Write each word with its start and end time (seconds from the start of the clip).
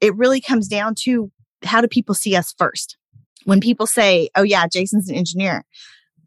it 0.00 0.16
really 0.16 0.40
comes 0.40 0.68
down 0.68 0.94
to 1.00 1.30
how 1.64 1.80
do 1.80 1.88
people 1.88 2.14
see 2.14 2.36
us 2.36 2.54
first? 2.56 2.96
When 3.44 3.60
people 3.60 3.86
say, 3.86 4.28
oh, 4.34 4.42
yeah, 4.42 4.66
Jason's 4.66 5.08
an 5.08 5.16
engineer, 5.16 5.64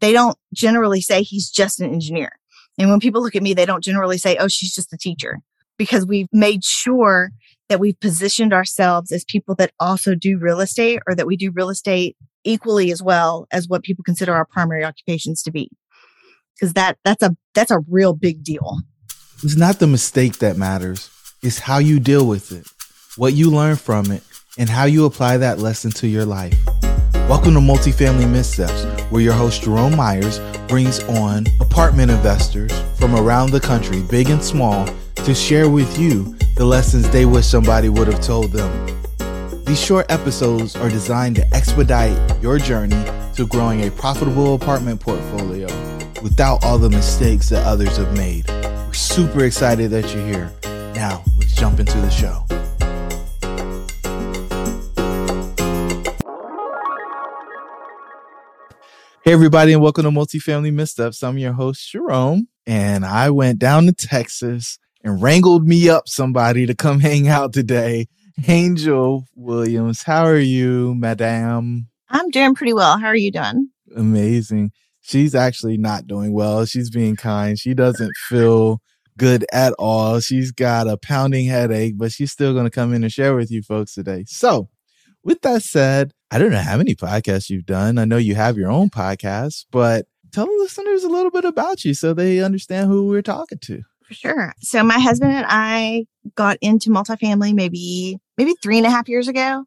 they 0.00 0.12
don't 0.12 0.36
generally 0.52 1.00
say 1.00 1.22
he's 1.22 1.50
just 1.50 1.80
an 1.80 1.92
engineer. 1.92 2.32
And 2.78 2.90
when 2.90 3.00
people 3.00 3.22
look 3.22 3.36
at 3.36 3.42
me, 3.42 3.54
they 3.54 3.66
don't 3.66 3.84
generally 3.84 4.18
say, 4.18 4.36
oh, 4.36 4.48
she's 4.48 4.74
just 4.74 4.92
a 4.92 4.98
teacher 4.98 5.40
because 5.78 6.06
we've 6.06 6.28
made 6.32 6.64
sure 6.64 7.30
that 7.68 7.80
we've 7.80 7.98
positioned 8.00 8.52
ourselves 8.52 9.12
as 9.12 9.24
people 9.24 9.54
that 9.56 9.72
also 9.80 10.14
do 10.14 10.38
real 10.38 10.60
estate 10.60 11.00
or 11.06 11.14
that 11.14 11.26
we 11.26 11.36
do 11.36 11.50
real 11.50 11.70
estate 11.70 12.16
equally 12.44 12.92
as 12.92 13.02
well 13.02 13.46
as 13.50 13.68
what 13.68 13.82
people 13.82 14.04
consider 14.04 14.34
our 14.34 14.44
primary 14.44 14.84
occupations 14.84 15.42
to 15.42 15.50
be. 15.50 15.70
Because 16.54 16.74
that 16.74 16.98
that's 17.04 17.22
a 17.22 17.36
that's 17.54 17.70
a 17.70 17.80
real 17.88 18.12
big 18.12 18.44
deal. 18.44 18.78
It's 19.42 19.56
not 19.56 19.78
the 19.78 19.86
mistake 19.86 20.38
that 20.38 20.56
matters. 20.56 21.10
It's 21.42 21.58
how 21.58 21.78
you 21.78 21.98
deal 21.98 22.26
with 22.26 22.52
it, 22.52 22.66
what 23.16 23.32
you 23.32 23.48
learn 23.48 23.76
from 23.76 24.10
it, 24.10 24.24
and 24.58 24.68
how 24.68 24.84
you 24.84 25.04
apply 25.04 25.36
that 25.36 25.60
lesson 25.60 25.88
to 25.88 26.08
your 26.08 26.24
life. 26.24 26.58
Welcome 27.28 27.54
to 27.54 27.60
Multifamily 27.60 28.28
Missteps, 28.28 28.84
where 29.10 29.22
your 29.22 29.32
host 29.32 29.62
Jerome 29.62 29.94
Myers 29.94 30.40
brings 30.66 31.00
on 31.04 31.46
apartment 31.60 32.10
investors 32.10 32.72
from 32.98 33.14
around 33.14 33.52
the 33.52 33.60
country, 33.60 34.02
big 34.02 34.30
and 34.30 34.42
small, 34.42 34.88
to 35.14 35.32
share 35.32 35.70
with 35.70 35.96
you 35.96 36.36
the 36.56 36.64
lessons 36.64 37.08
they 37.10 37.24
wish 37.24 37.46
somebody 37.46 37.88
would 37.88 38.08
have 38.08 38.20
told 38.20 38.50
them. 38.50 39.64
These 39.64 39.80
short 39.80 40.10
episodes 40.10 40.74
are 40.74 40.88
designed 40.88 41.36
to 41.36 41.54
expedite 41.54 42.42
your 42.42 42.58
journey 42.58 43.02
to 43.36 43.46
growing 43.46 43.86
a 43.86 43.92
profitable 43.92 44.56
apartment 44.56 45.00
portfolio 45.00 45.66
without 46.20 46.64
all 46.64 46.78
the 46.78 46.90
mistakes 46.90 47.48
that 47.50 47.64
others 47.64 47.96
have 47.96 48.16
made. 48.16 48.48
We're 48.48 48.92
super 48.92 49.44
excited 49.44 49.92
that 49.92 50.12
you're 50.12 50.26
here. 50.26 50.52
Now, 50.94 51.22
let's 51.38 51.54
jump 51.54 51.78
into 51.78 51.98
the 51.98 52.10
show. 52.10 52.43
Hey, 59.24 59.32
everybody, 59.32 59.72
and 59.72 59.80
welcome 59.80 60.04
to 60.04 60.10
Multifamily 60.10 60.70
Missteps. 60.70 61.22
I'm 61.22 61.38
your 61.38 61.54
host, 61.54 61.90
Jerome, 61.90 62.46
and 62.66 63.06
I 63.06 63.30
went 63.30 63.58
down 63.58 63.86
to 63.86 63.92
Texas 63.94 64.78
and 65.02 65.22
wrangled 65.22 65.66
me 65.66 65.88
up 65.88 66.08
somebody 66.08 66.66
to 66.66 66.74
come 66.74 67.00
hang 67.00 67.26
out 67.26 67.54
today. 67.54 68.08
Angel 68.46 69.24
Williams, 69.34 70.02
how 70.02 70.26
are 70.26 70.36
you, 70.36 70.94
madame? 70.94 71.88
I'm 72.10 72.28
doing 72.28 72.54
pretty 72.54 72.74
well. 72.74 72.98
How 72.98 73.06
are 73.06 73.16
you 73.16 73.32
doing? 73.32 73.70
Amazing. 73.96 74.72
She's 75.00 75.34
actually 75.34 75.78
not 75.78 76.06
doing 76.06 76.34
well. 76.34 76.66
She's 76.66 76.90
being 76.90 77.16
kind. 77.16 77.58
She 77.58 77.72
doesn't 77.72 78.12
feel 78.28 78.82
good 79.16 79.46
at 79.54 79.72
all. 79.78 80.20
She's 80.20 80.52
got 80.52 80.86
a 80.86 80.98
pounding 80.98 81.46
headache, 81.46 81.94
but 81.96 82.12
she's 82.12 82.30
still 82.30 82.52
going 82.52 82.66
to 82.66 82.70
come 82.70 82.92
in 82.92 83.02
and 83.02 83.10
share 83.10 83.34
with 83.34 83.50
you 83.50 83.62
folks 83.62 83.94
today. 83.94 84.24
So, 84.26 84.68
with 85.22 85.40
that 85.40 85.62
said, 85.62 86.12
I 86.34 86.38
don't 86.38 86.50
know 86.50 86.58
how 86.58 86.76
many 86.76 86.96
podcasts 86.96 87.48
you've 87.48 87.64
done. 87.64 87.96
I 87.96 88.06
know 88.06 88.16
you 88.16 88.34
have 88.34 88.58
your 88.58 88.68
own 88.68 88.90
podcast, 88.90 89.66
but 89.70 90.06
tell 90.32 90.46
the 90.46 90.56
listeners 90.58 91.04
a 91.04 91.08
little 91.08 91.30
bit 91.30 91.44
about 91.44 91.84
you 91.84 91.94
so 91.94 92.12
they 92.12 92.40
understand 92.40 92.88
who 92.88 93.06
we're 93.06 93.22
talking 93.22 93.58
to. 93.58 93.82
For 94.08 94.14
sure. 94.14 94.52
So 94.58 94.82
my 94.82 94.98
husband 94.98 95.30
and 95.30 95.46
I 95.48 96.06
got 96.34 96.58
into 96.60 96.90
multifamily 96.90 97.54
maybe 97.54 98.18
maybe 98.36 98.56
three 98.60 98.78
and 98.78 98.86
a 98.86 98.90
half 98.90 99.08
years 99.08 99.28
ago. 99.28 99.64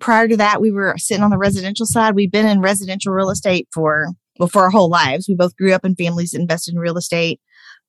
Prior 0.00 0.26
to 0.26 0.36
that, 0.38 0.60
we 0.60 0.72
were 0.72 0.96
sitting 0.98 1.22
on 1.22 1.30
the 1.30 1.38
residential 1.38 1.86
side. 1.86 2.16
We've 2.16 2.32
been 2.32 2.46
in 2.46 2.60
residential 2.60 3.12
real 3.12 3.30
estate 3.30 3.68
for 3.72 4.08
well 4.40 4.48
for 4.48 4.62
our 4.62 4.70
whole 4.70 4.90
lives. 4.90 5.28
We 5.28 5.36
both 5.36 5.56
grew 5.56 5.72
up 5.72 5.84
in 5.84 5.94
families 5.94 6.30
that 6.30 6.40
invested 6.40 6.74
in 6.74 6.80
real 6.80 6.98
estate. 6.98 7.40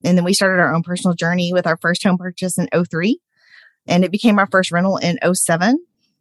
And 0.03 0.15
then 0.15 0.23
we 0.23 0.35
started 0.35 0.61
our 0.61 0.71
own 0.71 0.83
personal 0.83 1.15
journey 1.15 1.51
with 1.51 1.65
our 1.65 1.77
first 1.77 2.03
home 2.03 2.19
purchase 2.19 2.59
in 2.59 2.69
03. 2.71 3.19
And 3.87 4.05
it 4.05 4.11
became 4.11 4.37
our 4.37 4.47
first 4.51 4.71
rental 4.71 4.97
in 4.97 5.17
07. 5.33 5.79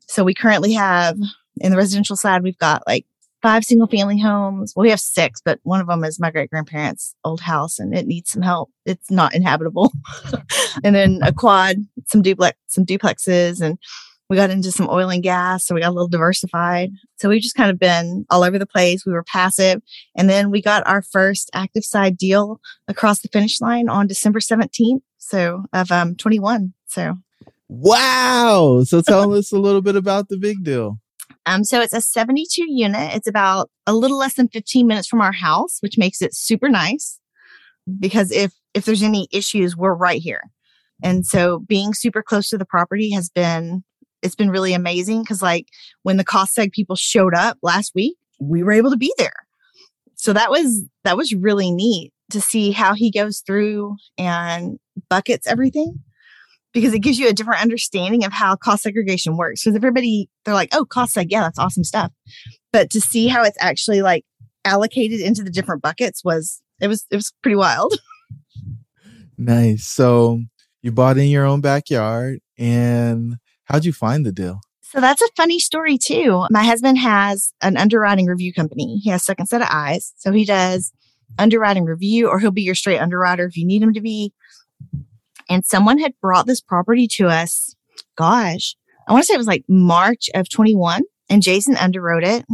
So 0.09 0.25
we 0.25 0.33
currently 0.33 0.73
have 0.73 1.19
in 1.61 1.71
the 1.71 1.77
residential 1.77 2.17
side, 2.17 2.43
we've 2.43 2.59
got 2.59 2.83
like 2.87 3.07
five 3.43 3.65
single 3.65 3.87
family 3.87 4.19
homes. 4.19 4.73
Well, 4.75 4.83
we 4.83 4.91
have 4.91 5.01
six, 5.01 5.41
but 5.41 5.61
one 5.63 5.81
of 5.81 5.87
them 5.87 6.05
is 6.05 6.19
my 6.19 6.31
great 6.31 6.51
grandparents' 6.51 7.15
old 7.25 7.41
house 7.41 7.79
and 7.79 7.97
it 7.97 8.07
needs 8.07 8.31
some 8.31 8.43
help. 8.43 8.71
It's 8.85 9.11
not 9.11 9.35
inhabitable. 9.35 9.93
and 10.85 10.95
then 10.95 11.21
a 11.23 11.33
quad, 11.33 11.77
some 12.07 12.23
duplex, 12.23 12.59
some 12.67 12.85
duplexes 12.85 13.61
and 13.61 13.79
we 14.29 14.37
got 14.37 14.51
into 14.51 14.71
some 14.71 14.89
oil 14.91 15.09
and 15.09 15.23
gas. 15.23 15.67
So 15.67 15.75
we 15.75 15.81
got 15.81 15.89
a 15.89 15.95
little 15.95 16.09
diversified. 16.09 16.91
So 17.17 17.29
we've 17.29 17.41
just 17.41 17.55
kind 17.55 17.71
of 17.71 17.79
been 17.79 18.27
all 18.29 18.45
over 18.45 18.59
the 18.59 18.67
place. 18.67 19.07
We 19.07 19.13
were 19.13 19.25
passive. 19.25 19.81
And 20.17 20.29
then 20.29 20.51
we 20.51 20.61
got 20.61 20.87
our 20.87 21.01
first 21.01 21.51
active 21.55 21.85
side 21.85 22.19
deal 22.19 22.61
across 22.89 23.21
the 23.21 23.29
finish 23.29 23.61
line 23.61 23.89
on 23.89 24.07
December 24.07 24.41
17th. 24.41 25.01
So 25.17 25.65
of 25.73 25.91
um 25.91 26.15
21. 26.17 26.75
So 26.87 27.17
Wow. 27.69 28.83
So 28.85 29.01
tell 29.03 29.35
us 29.35 29.53
a 29.53 29.59
little 29.59 29.83
bit 29.83 29.97
about 29.97 30.29
the 30.29 30.39
big 30.39 30.65
deal. 30.65 30.99
Um, 31.49 31.65
so 31.65 31.81
it's 31.81 31.95
a 31.95 32.03
72 32.03 32.67
unit. 32.69 33.15
It's 33.15 33.27
about 33.27 33.71
a 33.87 33.95
little 33.95 34.19
less 34.19 34.35
than 34.35 34.49
15 34.49 34.87
minutes 34.87 35.09
from 35.09 35.23
our 35.23 35.33
house, 35.33 35.79
which 35.81 35.97
makes 35.97 36.21
it 36.21 36.35
super 36.35 36.69
nice 36.69 37.19
because 37.99 38.31
if, 38.31 38.53
if 38.75 38.85
there's 38.85 39.03
any 39.03 39.29
issues, 39.33 39.75
we're 39.75 39.95
right 39.95 40.21
here. 40.21 40.43
And 41.03 41.25
so 41.25 41.61
being 41.61 41.95
super 41.95 42.23
close 42.23 42.51
to 42.51 42.59
the 42.59 42.67
property 42.67 43.11
has 43.13 43.31
been, 43.31 43.83
it's 44.21 44.35
been 44.35 44.51
really 44.51 44.75
amazing. 44.75 45.25
Cause 45.25 45.41
like 45.41 45.69
when 46.03 46.19
the 46.19 46.25
cost 46.25 46.55
seg 46.55 46.71
people 46.71 46.97
showed 46.97 47.35
up 47.35 47.57
last 47.63 47.93
week, 47.95 48.19
we 48.39 48.63
were 48.63 48.73
able 48.73 48.91
to 48.91 48.99
be 48.99 49.13
there. 49.17 49.47
So 50.17 50.35
that 50.35 50.51
was, 50.51 50.85
that 51.05 51.17
was 51.17 51.33
really 51.33 51.71
neat 51.71 52.13
to 52.31 52.43
see 52.43 52.73
how 52.73 52.93
he 52.93 53.11
goes 53.11 53.41
through 53.41 53.97
and 54.19 54.79
buckets 55.09 55.47
everything 55.47 55.95
because 56.73 56.95
it 56.95 57.01
gives 57.01 57.19
you 57.19 57.29
a 57.29 57.33
different 57.33 57.63
understanding 57.63 58.25
of 58.25 58.33
how 58.33 58.57
cost 58.57 58.83
segregation 58.83 59.37
works. 59.37 59.65
Because 59.65 59.77
everybody, 59.77 60.29
they're 60.45 60.55
like, 60.55 60.71
oh, 60.73 60.85
cost 60.85 61.17
seg, 61.17 61.27
yeah, 61.31 61.43
that's 61.43 61.59
awesome 61.59 61.85
stuff. 61.85 62.13
But 62.73 62.91
to 62.91 63.01
see 63.01 63.29
how 63.29 63.43
it's 63.45 63.59
actually 63.61 64.03
like 64.03 64.25
allocated 64.65 65.21
into 65.21 65.43
the 65.43 65.51
different 65.51 65.83
buckets 65.83 66.23
was, 66.25 66.63
it 66.81 66.89
was, 66.89 67.07
it 67.11 67.17
was 67.17 67.33
pretty 67.43 67.57
wild. 67.57 67.95
Nice. 69.39 69.87
So 69.87 70.43
you 70.83 70.91
bought 70.91 71.17
in 71.17 71.29
your 71.29 71.47
own 71.47 71.61
backyard 71.61 72.41
and 72.59 73.37
how'd 73.65 73.85
you 73.85 73.93
find 73.93 74.27
the 74.27 74.33
deal? 74.33 74.61
So 74.83 75.01
that's 75.01 75.23
a 75.23 75.29
funny 75.37 75.61
story 75.61 75.97
too. 75.97 76.45
My 76.51 76.65
husband 76.65 76.99
has 76.99 77.53
an 77.63 77.77
underwriting 77.77 78.27
review 78.27 78.53
company. 78.53 78.97
He 78.97 79.11
has 79.11 79.25
second 79.25 79.47
set 79.47 79.63
of 79.63 79.69
eyes. 79.71 80.13
So 80.17 80.33
he 80.33 80.45
does 80.45 80.93
underwriting 81.39 81.85
review 81.85 82.29
or 82.29 82.41
he'll 82.41 82.51
be 82.51 82.63
your 82.63 82.75
straight 82.75 82.99
underwriter 82.99 83.45
if 83.45 83.57
you 83.57 83.65
need 83.65 83.83
him 83.83 83.93
to 83.93 84.01
be 84.01 84.33
and 85.49 85.65
someone 85.65 85.99
had 85.99 86.15
brought 86.21 86.47
this 86.47 86.61
property 86.61 87.07
to 87.13 87.29
us. 87.29 87.75
Gosh, 88.17 88.77
I 89.09 89.13
want 89.13 89.23
to 89.23 89.27
say 89.27 89.35
it 89.35 89.39
was 89.39 89.47
like 89.47 89.65
March 89.69 90.29
of 90.35 90.49
21 90.49 91.03
and 91.31 91.43
Jason 91.43 91.75
underwrote 91.75 92.25
it. 92.25 92.45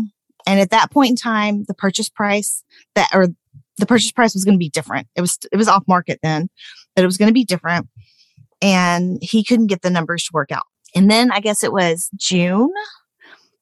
And 0.46 0.60
at 0.60 0.70
that 0.70 0.90
point 0.90 1.10
in 1.10 1.16
time, 1.16 1.64
the 1.64 1.74
purchase 1.74 2.08
price 2.08 2.62
that, 2.94 3.10
or 3.12 3.28
the 3.78 3.86
purchase 3.86 4.12
price 4.12 4.34
was 4.34 4.44
going 4.44 4.54
to 4.54 4.58
be 4.58 4.70
different. 4.70 5.08
It 5.16 5.20
was, 5.20 5.38
it 5.50 5.56
was 5.56 5.68
off 5.68 5.84
market 5.88 6.20
then, 6.22 6.48
but 6.94 7.02
it 7.02 7.06
was 7.06 7.16
going 7.16 7.28
to 7.28 7.34
be 7.34 7.44
different. 7.44 7.88
And 8.62 9.18
he 9.20 9.42
couldn't 9.42 9.66
get 9.66 9.82
the 9.82 9.90
numbers 9.90 10.24
to 10.24 10.30
work 10.32 10.52
out. 10.52 10.64
And 10.94 11.10
then 11.10 11.32
I 11.32 11.40
guess 11.40 11.64
it 11.64 11.72
was 11.72 12.08
June. 12.16 12.70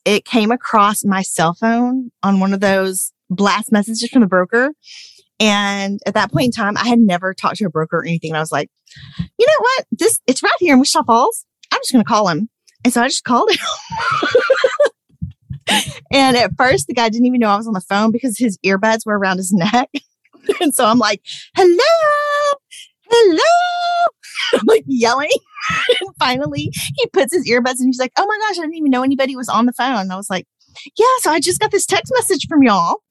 It 0.04 0.24
came 0.24 0.50
across 0.50 1.04
my 1.04 1.22
cell 1.22 1.54
phone 1.54 2.10
on 2.22 2.40
one 2.40 2.52
of 2.52 2.60
those 2.60 3.12
blast 3.30 3.72
messages 3.72 4.10
from 4.10 4.20
the 4.20 4.26
broker. 4.26 4.72
And 5.42 5.98
at 6.06 6.14
that 6.14 6.30
point 6.30 6.44
in 6.44 6.50
time, 6.52 6.76
I 6.76 6.86
had 6.86 7.00
never 7.00 7.34
talked 7.34 7.56
to 7.56 7.64
a 7.64 7.68
broker 7.70 7.98
or 7.98 8.04
anything. 8.04 8.30
And 8.30 8.36
I 8.36 8.40
was 8.40 8.52
like, 8.52 8.70
you 9.18 9.46
know 9.46 9.58
what? 9.58 9.86
This, 9.90 10.20
it's 10.28 10.40
right 10.40 10.52
here 10.60 10.74
in 10.74 10.78
Wichita 10.78 11.02
Falls. 11.02 11.44
I'm 11.72 11.80
just 11.80 11.92
going 11.92 12.04
to 12.04 12.08
call 12.08 12.28
him. 12.28 12.48
And 12.84 12.94
so 12.94 13.02
I 13.02 13.08
just 13.08 13.24
called 13.24 13.50
him. 13.50 13.58
and 16.12 16.36
at 16.36 16.52
first, 16.56 16.86
the 16.86 16.94
guy 16.94 17.08
didn't 17.08 17.26
even 17.26 17.40
know 17.40 17.48
I 17.48 17.56
was 17.56 17.66
on 17.66 17.72
the 17.72 17.80
phone 17.80 18.12
because 18.12 18.38
his 18.38 18.56
earbuds 18.64 19.04
were 19.04 19.18
around 19.18 19.38
his 19.38 19.52
neck. 19.52 19.90
and 20.60 20.72
so 20.72 20.86
I'm 20.86 21.00
like, 21.00 21.20
hello, 21.56 22.58
hello. 23.10 24.08
I'm 24.54 24.60
like 24.66 24.84
yelling. 24.86 25.28
and 26.00 26.10
finally, 26.20 26.70
he 26.72 27.06
puts 27.12 27.34
his 27.34 27.50
earbuds 27.50 27.80
and 27.80 27.88
he's 27.88 27.98
like, 27.98 28.12
oh 28.16 28.26
my 28.26 28.38
gosh, 28.46 28.58
I 28.58 28.62
didn't 28.62 28.76
even 28.76 28.92
know 28.92 29.02
anybody 29.02 29.34
was 29.34 29.48
on 29.48 29.66
the 29.66 29.72
phone. 29.72 29.96
And 29.96 30.12
I 30.12 30.16
was 30.16 30.30
like, 30.30 30.46
yeah, 30.96 31.06
so 31.18 31.32
I 31.32 31.40
just 31.40 31.58
got 31.58 31.72
this 31.72 31.84
text 31.84 32.12
message 32.14 32.46
from 32.48 32.62
y'all 32.62 33.02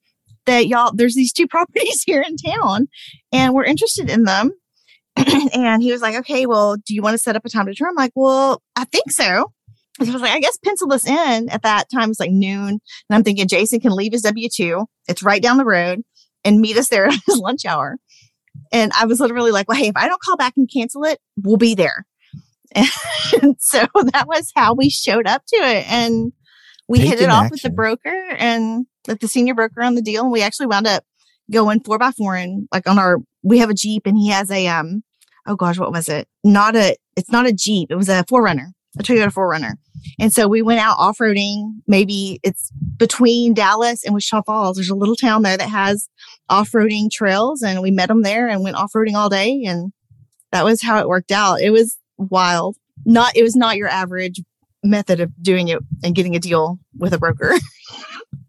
that 0.46 0.66
y'all, 0.66 0.92
there's 0.94 1.14
these 1.14 1.32
two 1.32 1.46
properties 1.48 2.02
here 2.04 2.22
in 2.22 2.36
town 2.36 2.88
and 3.32 3.54
we're 3.54 3.64
interested 3.64 4.10
in 4.10 4.24
them. 4.24 4.50
and 5.16 5.82
he 5.82 5.92
was 5.92 6.00
like, 6.00 6.14
okay, 6.16 6.46
well, 6.46 6.76
do 6.76 6.94
you 6.94 7.02
want 7.02 7.14
to 7.14 7.18
set 7.18 7.36
up 7.36 7.44
a 7.44 7.48
time 7.50 7.66
to 7.66 7.74
tour? 7.74 7.88
I'm 7.88 7.94
like, 7.94 8.12
well, 8.14 8.62
I 8.76 8.84
think 8.84 9.10
so. 9.10 9.52
he 10.02 10.10
was 10.10 10.22
like, 10.22 10.32
I 10.32 10.40
guess 10.40 10.56
pencil 10.64 10.88
this 10.88 11.06
in 11.06 11.50
at 11.50 11.62
that 11.62 11.90
time. 11.92 12.10
It's 12.10 12.20
like 12.20 12.30
noon. 12.30 12.68
And 12.68 12.80
I'm 13.10 13.22
thinking 13.22 13.46
Jason 13.46 13.80
can 13.80 13.92
leave 13.92 14.12
his 14.12 14.22
W 14.22 14.48
2. 14.48 14.86
It's 15.08 15.22
right 15.22 15.42
down 15.42 15.58
the 15.58 15.66
road 15.66 16.00
and 16.44 16.60
meet 16.60 16.78
us 16.78 16.88
there 16.88 17.06
at 17.08 17.20
his 17.26 17.38
lunch 17.38 17.66
hour. 17.66 17.98
And 18.72 18.90
I 18.98 19.04
was 19.04 19.20
literally 19.20 19.50
like, 19.50 19.68
well, 19.68 19.76
hey, 19.78 19.88
if 19.88 19.96
I 19.96 20.08
don't 20.08 20.22
call 20.22 20.36
back 20.36 20.54
and 20.56 20.68
cancel 20.72 21.04
it, 21.04 21.18
we'll 21.36 21.56
be 21.58 21.74
there. 21.74 22.06
And 23.42 23.56
so 23.60 23.86
that 24.12 24.26
was 24.26 24.50
how 24.54 24.74
we 24.74 24.90
showed 24.90 25.26
up 25.26 25.42
to 25.46 25.56
it. 25.56 25.90
And 25.90 26.32
we 26.88 26.98
Take 26.98 27.08
hit 27.08 27.20
it 27.22 27.30
off 27.30 27.44
action. 27.44 27.50
with 27.52 27.62
the 27.62 27.70
broker 27.70 28.28
and 28.36 28.86
like 29.08 29.20
the 29.20 29.28
senior 29.28 29.54
broker 29.54 29.82
on 29.82 29.94
the 29.94 30.02
deal. 30.02 30.22
And 30.22 30.32
we 30.32 30.42
actually 30.42 30.66
wound 30.66 30.86
up 30.86 31.04
going 31.50 31.80
four 31.80 31.98
by 31.98 32.12
four 32.12 32.36
and 32.36 32.68
like 32.72 32.88
on 32.88 32.98
our, 32.98 33.18
we 33.42 33.58
have 33.58 33.70
a 33.70 33.74
Jeep 33.74 34.06
and 34.06 34.16
he 34.16 34.28
has 34.30 34.50
a, 34.50 34.66
um, 34.68 35.02
oh 35.46 35.56
gosh, 35.56 35.78
what 35.78 35.92
was 35.92 36.08
it? 36.08 36.28
Not 36.44 36.76
a, 36.76 36.96
it's 37.16 37.30
not 37.30 37.46
a 37.46 37.52
Jeep. 37.52 37.90
It 37.90 37.96
was 37.96 38.08
a 38.08 38.24
4Runner. 38.24 38.72
a 38.98 39.02
Toyota 39.02 39.32
4Runner. 39.32 39.74
And 40.18 40.32
so 40.32 40.48
we 40.48 40.62
went 40.62 40.80
out 40.80 40.96
off 40.98 41.18
roading. 41.18 41.80
Maybe 41.86 42.40
it's 42.42 42.70
between 42.96 43.54
Dallas 43.54 44.04
and 44.04 44.14
Wichita 44.14 44.42
Falls. 44.42 44.76
There's 44.76 44.90
a 44.90 44.94
little 44.94 45.16
town 45.16 45.42
there 45.42 45.56
that 45.56 45.68
has 45.68 46.08
off 46.48 46.72
roading 46.72 47.10
trails, 47.10 47.62
and 47.62 47.82
we 47.82 47.90
met 47.90 48.08
them 48.08 48.22
there 48.22 48.48
and 48.48 48.62
went 48.62 48.76
off 48.76 48.92
roading 48.92 49.14
all 49.14 49.28
day. 49.28 49.62
And 49.64 49.92
that 50.50 50.64
was 50.64 50.82
how 50.82 50.98
it 50.98 51.08
worked 51.08 51.32
out. 51.32 51.60
It 51.60 51.70
was 51.70 51.98
wild. 52.18 52.76
Not, 53.04 53.36
it 53.36 53.42
was 53.42 53.56
not 53.56 53.76
your 53.76 53.88
average 53.88 54.40
method 54.82 55.20
of 55.20 55.30
doing 55.42 55.68
it 55.68 55.78
and 56.02 56.14
getting 56.14 56.34
a 56.34 56.40
deal 56.40 56.78
with 56.98 57.12
a 57.12 57.18
broker. 57.18 57.54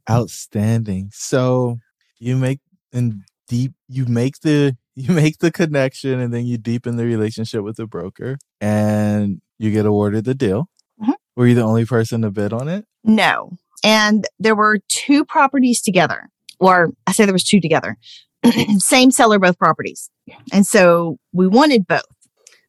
Outstanding. 0.10 1.10
So 1.14 1.80
you 2.20 2.38
make 2.38 2.60
and 2.92 3.22
deep, 3.48 3.74
you 3.88 4.06
make 4.06 4.40
the, 4.42 4.78
you 4.96 5.14
make 5.14 5.40
the 5.40 5.52
connection 5.52 6.20
and 6.20 6.34
then 6.34 6.46
you 6.46 6.58
deepen 6.58 6.98
the 6.98 7.06
relationship 7.06 7.64
with 7.64 7.78
the 7.78 7.88
broker 7.88 8.38
and 8.62 9.42
you 9.58 9.72
get 9.72 9.86
awarded 9.86 10.26
the 10.26 10.36
deal. 10.36 10.70
Mhm. 11.02 11.14
Were 11.36 11.48
you 11.48 11.56
the 11.56 11.64
only 11.64 11.86
person 11.86 12.22
to 12.22 12.32
bid 12.32 12.54
on 12.54 12.68
it? 12.68 12.86
No. 13.04 13.58
And 13.84 14.28
there 14.40 14.56
were 14.56 14.80
two 14.88 15.26
properties 15.26 15.82
together, 15.82 16.30
or 16.60 16.92
I 17.08 17.12
say 17.12 17.26
there 17.26 17.34
was 17.34 17.44
two 17.44 17.60
together. 17.60 17.98
Same 18.78 19.12
seller, 19.12 19.40
both 19.40 19.58
properties. 19.58 20.10
And 20.54 20.66
so 20.66 21.18
we 21.34 21.48
wanted 21.48 21.88
both. 21.88 22.04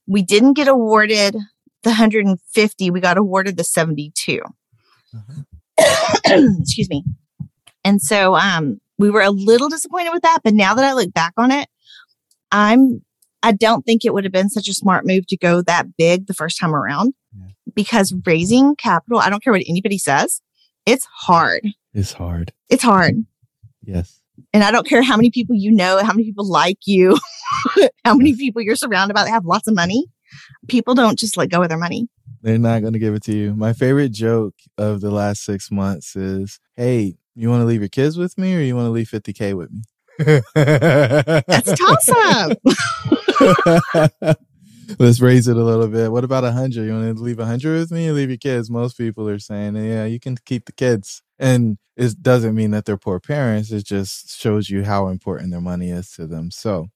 We 0.06 0.22
didn't 0.22 0.54
get 0.54 0.66
awarded 0.68 1.34
the 1.82 1.90
150. 1.90 2.90
We 2.90 3.00
got 3.00 3.16
awarded 3.16 3.56
the 3.56 3.64
72. 3.64 4.40
Excuse 6.26 6.90
me. 6.90 7.04
And 7.84 8.00
so 8.00 8.34
um 8.36 8.80
we 8.98 9.10
were 9.10 9.22
a 9.22 9.30
little 9.30 9.68
disappointed 9.68 10.12
with 10.12 10.22
that, 10.22 10.38
but 10.44 10.54
now 10.54 10.74
that 10.74 10.84
I 10.84 10.92
look 10.94 11.12
back 11.12 11.32
on 11.36 11.50
it, 11.50 11.68
I'm 12.52 13.02
I 13.42 13.52
don't 13.52 13.84
think 13.84 14.04
it 14.04 14.14
would 14.14 14.24
have 14.24 14.32
been 14.32 14.48
such 14.48 14.68
a 14.68 14.74
smart 14.74 15.06
move 15.06 15.26
to 15.26 15.36
go 15.36 15.60
that 15.62 15.96
big 15.98 16.26
the 16.26 16.34
first 16.34 16.58
time 16.58 16.74
around 16.74 17.12
Yeah. 17.38 17.48
because 17.74 18.14
raising 18.24 18.74
capital, 18.76 19.18
I 19.18 19.28
don't 19.28 19.42
care 19.44 19.52
what 19.52 19.62
anybody 19.68 19.98
says, 19.98 20.40
it's 20.86 21.06
hard. 21.12 21.66
It's 21.92 22.12
hard. 22.14 22.52
It's 22.70 22.82
hard. 22.82 23.26
Yes. 23.82 24.20
And 24.52 24.64
I 24.64 24.70
don't 24.70 24.86
care 24.86 25.02
how 25.02 25.16
many 25.16 25.30
people 25.30 25.54
you 25.56 25.70
know, 25.70 26.02
how 26.02 26.12
many 26.12 26.24
people 26.24 26.48
like 26.48 26.78
you, 26.86 27.18
how 28.04 28.14
many 28.14 28.34
people 28.34 28.62
you're 28.62 28.76
surrounded 28.76 29.14
by 29.14 29.24
that 29.24 29.30
have 29.30 29.44
lots 29.44 29.68
of 29.68 29.74
money. 29.74 30.06
People 30.68 30.94
don't 30.94 31.18
just 31.18 31.36
let 31.36 31.50
go 31.50 31.62
of 31.62 31.68
their 31.68 31.78
money. 31.78 32.08
They're 32.42 32.58
not 32.58 32.80
going 32.80 32.94
to 32.94 32.98
give 32.98 33.14
it 33.14 33.22
to 33.24 33.36
you. 33.36 33.54
My 33.54 33.72
favorite 33.72 34.10
joke 34.12 34.54
of 34.76 35.00
the 35.00 35.10
last 35.10 35.44
six 35.44 35.70
months 35.70 36.16
is, 36.16 36.58
"Hey, 36.76 37.14
you 37.34 37.50
want 37.50 37.62
to 37.62 37.66
leave 37.66 37.80
your 37.80 37.88
kids 37.88 38.16
with 38.16 38.38
me, 38.38 38.56
or 38.56 38.60
you 38.60 38.76
want 38.76 38.86
to 38.86 38.90
leave 38.90 39.08
50k 39.08 39.54
with 39.54 39.70
me?" 39.70 39.82
That's 40.54 41.72
toss 41.78 42.08
up. 42.08 42.58
Let's 44.98 45.20
raise 45.20 45.48
it 45.48 45.56
a 45.56 45.64
little 45.64 45.88
bit. 45.88 46.12
What 46.12 46.24
about 46.24 46.44
a 46.44 46.52
hundred? 46.52 46.84
You 46.84 46.92
want 46.92 47.16
to 47.16 47.22
leave 47.22 47.38
a 47.38 47.46
hundred 47.46 47.78
with 47.78 47.90
me 47.90 48.08
or 48.08 48.12
leave 48.12 48.28
your 48.28 48.38
kids? 48.38 48.70
Most 48.70 48.96
people 48.98 49.28
are 49.28 49.38
saying, 49.38 49.76
yeah, 49.76 50.04
you 50.04 50.20
can 50.20 50.36
keep 50.44 50.66
the 50.66 50.72
kids. 50.72 51.22
And 51.38 51.78
it 51.96 52.22
doesn't 52.22 52.54
mean 52.54 52.70
that 52.72 52.84
they're 52.84 52.96
poor 52.96 53.18
parents. 53.18 53.72
It 53.72 53.84
just 53.86 54.38
shows 54.38 54.70
you 54.70 54.84
how 54.84 55.08
important 55.08 55.50
their 55.50 55.60
money 55.60 55.90
is 55.90 56.10
to 56.12 56.26
them. 56.26 56.50
So 56.50 56.88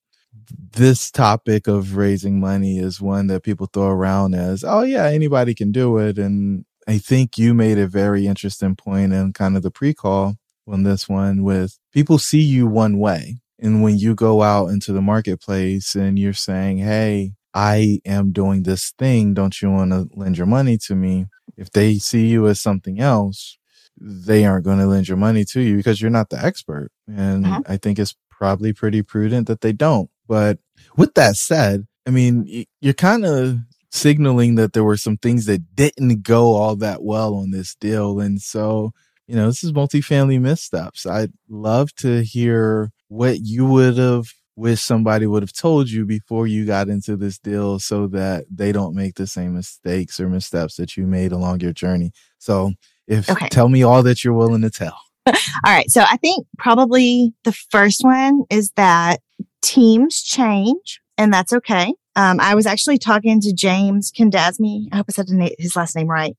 this 0.72 1.10
topic 1.10 1.66
of 1.66 1.96
raising 1.96 2.40
money 2.40 2.78
is 2.78 3.00
one 3.00 3.26
that 3.28 3.42
people 3.42 3.66
throw 3.66 3.88
around 3.88 4.34
as, 4.34 4.64
oh 4.64 4.82
yeah, 4.82 5.06
anybody 5.06 5.54
can 5.54 5.72
do 5.72 5.98
it. 5.98 6.18
And 6.18 6.64
I 6.88 6.98
think 6.98 7.38
you 7.38 7.54
made 7.54 7.78
a 7.78 7.86
very 7.86 8.26
interesting 8.26 8.74
point 8.74 9.12
in 9.12 9.34
kind 9.34 9.56
of 9.56 9.62
the 9.62 9.70
pre-call 9.70 10.36
on 10.66 10.82
this 10.84 11.08
one 11.08 11.44
with 11.44 11.78
people 11.92 12.18
see 12.18 12.40
you 12.40 12.66
one 12.66 12.98
way. 12.98 13.40
And 13.60 13.82
when 13.82 13.98
you 13.98 14.14
go 14.14 14.42
out 14.42 14.68
into 14.68 14.92
the 14.92 15.02
marketplace 15.02 15.94
and 15.94 16.18
you're 16.18 16.32
saying, 16.32 16.78
Hey, 16.78 17.32
I 17.54 18.00
am 18.06 18.32
doing 18.32 18.62
this 18.62 18.92
thing. 18.98 19.34
Don't 19.34 19.60
you 19.60 19.70
want 19.70 19.92
to 19.92 20.08
lend 20.14 20.38
your 20.38 20.46
money 20.46 20.78
to 20.86 20.94
me? 20.94 21.26
If 21.56 21.70
they 21.72 21.98
see 21.98 22.26
you 22.28 22.46
as 22.48 22.60
something 22.60 23.00
else, 23.00 23.58
they 24.00 24.46
aren't 24.46 24.64
going 24.64 24.78
to 24.78 24.86
lend 24.86 25.08
your 25.08 25.16
money 25.18 25.44
to 25.46 25.60
you 25.60 25.76
because 25.76 26.00
you're 26.00 26.10
not 26.10 26.30
the 26.30 26.42
expert. 26.42 26.90
And 27.08 27.44
Mhm. 27.44 27.62
I 27.68 27.76
think 27.78 27.98
it's 27.98 28.14
probably 28.30 28.72
pretty 28.72 29.02
prudent 29.02 29.48
that 29.48 29.60
they 29.60 29.72
don't. 29.72 30.08
But 30.28 30.58
with 30.96 31.14
that 31.14 31.36
said, 31.36 31.86
I 32.06 32.10
mean, 32.10 32.64
you're 32.80 32.94
kind 32.94 33.26
of 33.26 33.58
signaling 33.90 34.56
that 34.56 34.72
there 34.72 34.84
were 34.84 34.96
some 34.96 35.16
things 35.16 35.46
that 35.46 35.74
didn't 35.74 36.22
go 36.22 36.54
all 36.54 36.76
that 36.76 37.02
well 37.02 37.34
on 37.34 37.50
this 37.50 37.74
deal. 37.74 38.20
And 38.20 38.40
so, 38.40 38.92
you 39.26 39.34
know, 39.36 39.46
this 39.46 39.64
is 39.64 39.72
multifamily 39.72 40.40
missteps. 40.40 41.06
I'd 41.06 41.32
love 41.48 41.94
to 41.96 42.22
hear 42.22 42.90
what 43.08 43.40
you 43.40 43.64
would 43.66 43.96
have 43.98 44.32
wished 44.56 44.84
somebody 44.84 45.24
would 45.26 45.42
have 45.42 45.52
told 45.52 45.88
you 45.88 46.04
before 46.04 46.46
you 46.46 46.66
got 46.66 46.88
into 46.88 47.16
this 47.16 47.38
deal 47.38 47.78
so 47.78 48.08
that 48.08 48.44
they 48.50 48.72
don't 48.72 48.94
make 48.94 49.14
the 49.14 49.26
same 49.26 49.54
mistakes 49.54 50.18
or 50.18 50.28
missteps 50.28 50.76
that 50.76 50.96
you 50.96 51.06
made 51.06 51.30
along 51.30 51.60
your 51.60 51.72
journey. 51.72 52.10
So 52.38 52.72
if 53.06 53.30
Okay. 53.30 53.48
tell 53.48 53.68
me 53.68 53.82
all 53.84 54.02
that 54.02 54.24
you're 54.24 54.34
willing 54.34 54.62
to 54.62 54.70
tell. 54.70 54.98
All 55.26 55.34
right. 55.66 55.88
So 55.90 56.02
I 56.02 56.16
think 56.16 56.46
probably 56.58 57.32
the 57.44 57.52
first 57.52 58.02
one 58.02 58.44
is 58.50 58.72
that 58.72 59.20
teams 59.62 60.22
change 60.22 61.00
and 61.16 61.32
that's 61.32 61.52
okay. 61.52 61.92
Um, 62.18 62.40
I 62.40 62.56
was 62.56 62.66
actually 62.66 62.98
talking 62.98 63.40
to 63.42 63.52
James 63.52 64.10
Kandasamy. 64.10 64.88
I 64.90 64.96
hope 64.96 65.06
I 65.08 65.12
said 65.12 65.28
his 65.56 65.76
last 65.76 65.94
name 65.94 66.08
right. 66.08 66.36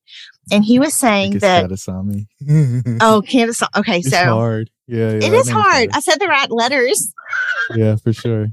And 0.51 0.65
he 0.65 0.77
was 0.77 0.93
saying 0.93 1.39
that, 1.39 1.69
Kadasami. 1.69 2.27
oh, 3.01 3.21
Candace. 3.25 3.63
Okay. 3.77 3.99
it's 3.99 4.09
So 4.09 4.17
hard. 4.17 4.69
Yeah, 4.87 5.11
yeah. 5.11 5.27
it 5.27 5.33
is 5.33 5.49
hard. 5.49 5.89
I 5.93 6.01
said 6.01 6.19
the 6.19 6.27
right 6.27 6.51
letters. 6.51 7.13
Yeah, 7.75 7.95
for 7.97 8.11
sure. 8.11 8.47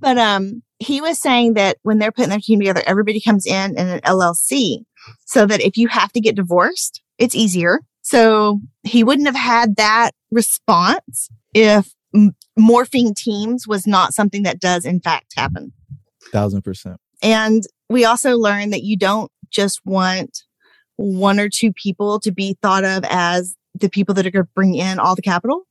But 0.00 0.18
um, 0.18 0.64
he 0.80 1.00
was 1.00 1.20
saying 1.20 1.54
that 1.54 1.76
when 1.82 2.00
they're 2.00 2.10
putting 2.10 2.30
their 2.30 2.40
team 2.40 2.58
together, 2.58 2.82
everybody 2.84 3.20
comes 3.20 3.46
in 3.46 3.78
in 3.78 3.86
an 3.86 4.00
LLC, 4.00 4.84
so 5.24 5.46
that 5.46 5.60
if 5.60 5.76
you 5.76 5.86
have 5.86 6.10
to 6.14 6.20
get 6.20 6.34
divorced, 6.34 7.00
it's 7.16 7.36
easier. 7.36 7.78
So 8.02 8.58
he 8.82 9.04
wouldn't 9.04 9.28
have 9.28 9.36
had 9.36 9.76
that 9.76 10.10
response 10.32 11.30
if 11.54 11.94
m- 12.12 12.34
morphing 12.58 13.14
teams 13.14 13.68
was 13.68 13.86
not 13.86 14.14
something 14.14 14.42
that 14.42 14.58
does 14.58 14.84
in 14.84 15.00
fact 15.00 15.34
happen. 15.36 15.72
Thousand 16.32 16.62
percent. 16.62 16.98
And 17.22 17.64
we 17.88 18.04
also 18.04 18.36
learned 18.36 18.72
that 18.72 18.82
you 18.82 18.96
don't 18.96 19.30
just 19.50 19.80
want 19.84 20.44
one 20.96 21.40
or 21.40 21.48
two 21.48 21.72
people 21.72 22.20
to 22.20 22.32
be 22.32 22.56
thought 22.62 22.84
of 22.84 23.04
as 23.08 23.56
the 23.74 23.88
people 23.88 24.14
that 24.14 24.26
are 24.26 24.30
going 24.30 24.44
to 24.44 24.50
bring 24.54 24.74
in 24.74 24.98
all 24.98 25.14
the 25.14 25.22
capital, 25.22 25.66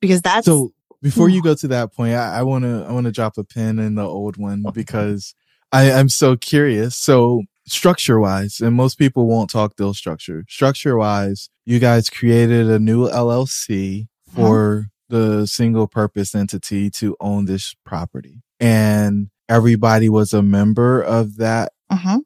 because 0.00 0.22
that's 0.22 0.46
So 0.46 0.72
before 1.02 1.28
you 1.28 1.42
go 1.42 1.54
to 1.54 1.68
that 1.68 1.92
point, 1.92 2.14
I, 2.14 2.38
I 2.38 2.42
wanna 2.42 2.84
I 2.88 2.92
wanna 2.92 3.12
drop 3.12 3.36
a 3.36 3.44
pin 3.44 3.78
in 3.78 3.94
the 3.94 4.06
old 4.06 4.38
one 4.38 4.64
oh. 4.66 4.70
because 4.70 5.34
I, 5.70 5.92
I'm 5.92 6.08
so 6.08 6.36
curious. 6.36 6.96
So 6.96 7.42
structure 7.66 8.18
wise, 8.18 8.60
and 8.60 8.74
most 8.74 8.98
people 8.98 9.26
won't 9.26 9.50
talk 9.50 9.76
deal 9.76 9.92
structure. 9.92 10.44
Structure 10.48 10.96
wise, 10.96 11.50
you 11.66 11.78
guys 11.78 12.08
created 12.08 12.70
a 12.70 12.78
new 12.78 13.08
LLC 13.08 14.02
uh-huh. 14.02 14.34
for 14.34 14.86
the 15.10 15.46
single 15.46 15.86
purpose 15.86 16.34
entity 16.34 16.90
to 16.90 17.16
own 17.20 17.44
this 17.44 17.74
property. 17.84 18.42
And 18.58 19.28
everybody 19.48 20.08
was 20.08 20.32
a 20.32 20.42
member 20.42 21.00
of 21.02 21.36
that 21.36 21.72
Mhm. 21.92 22.20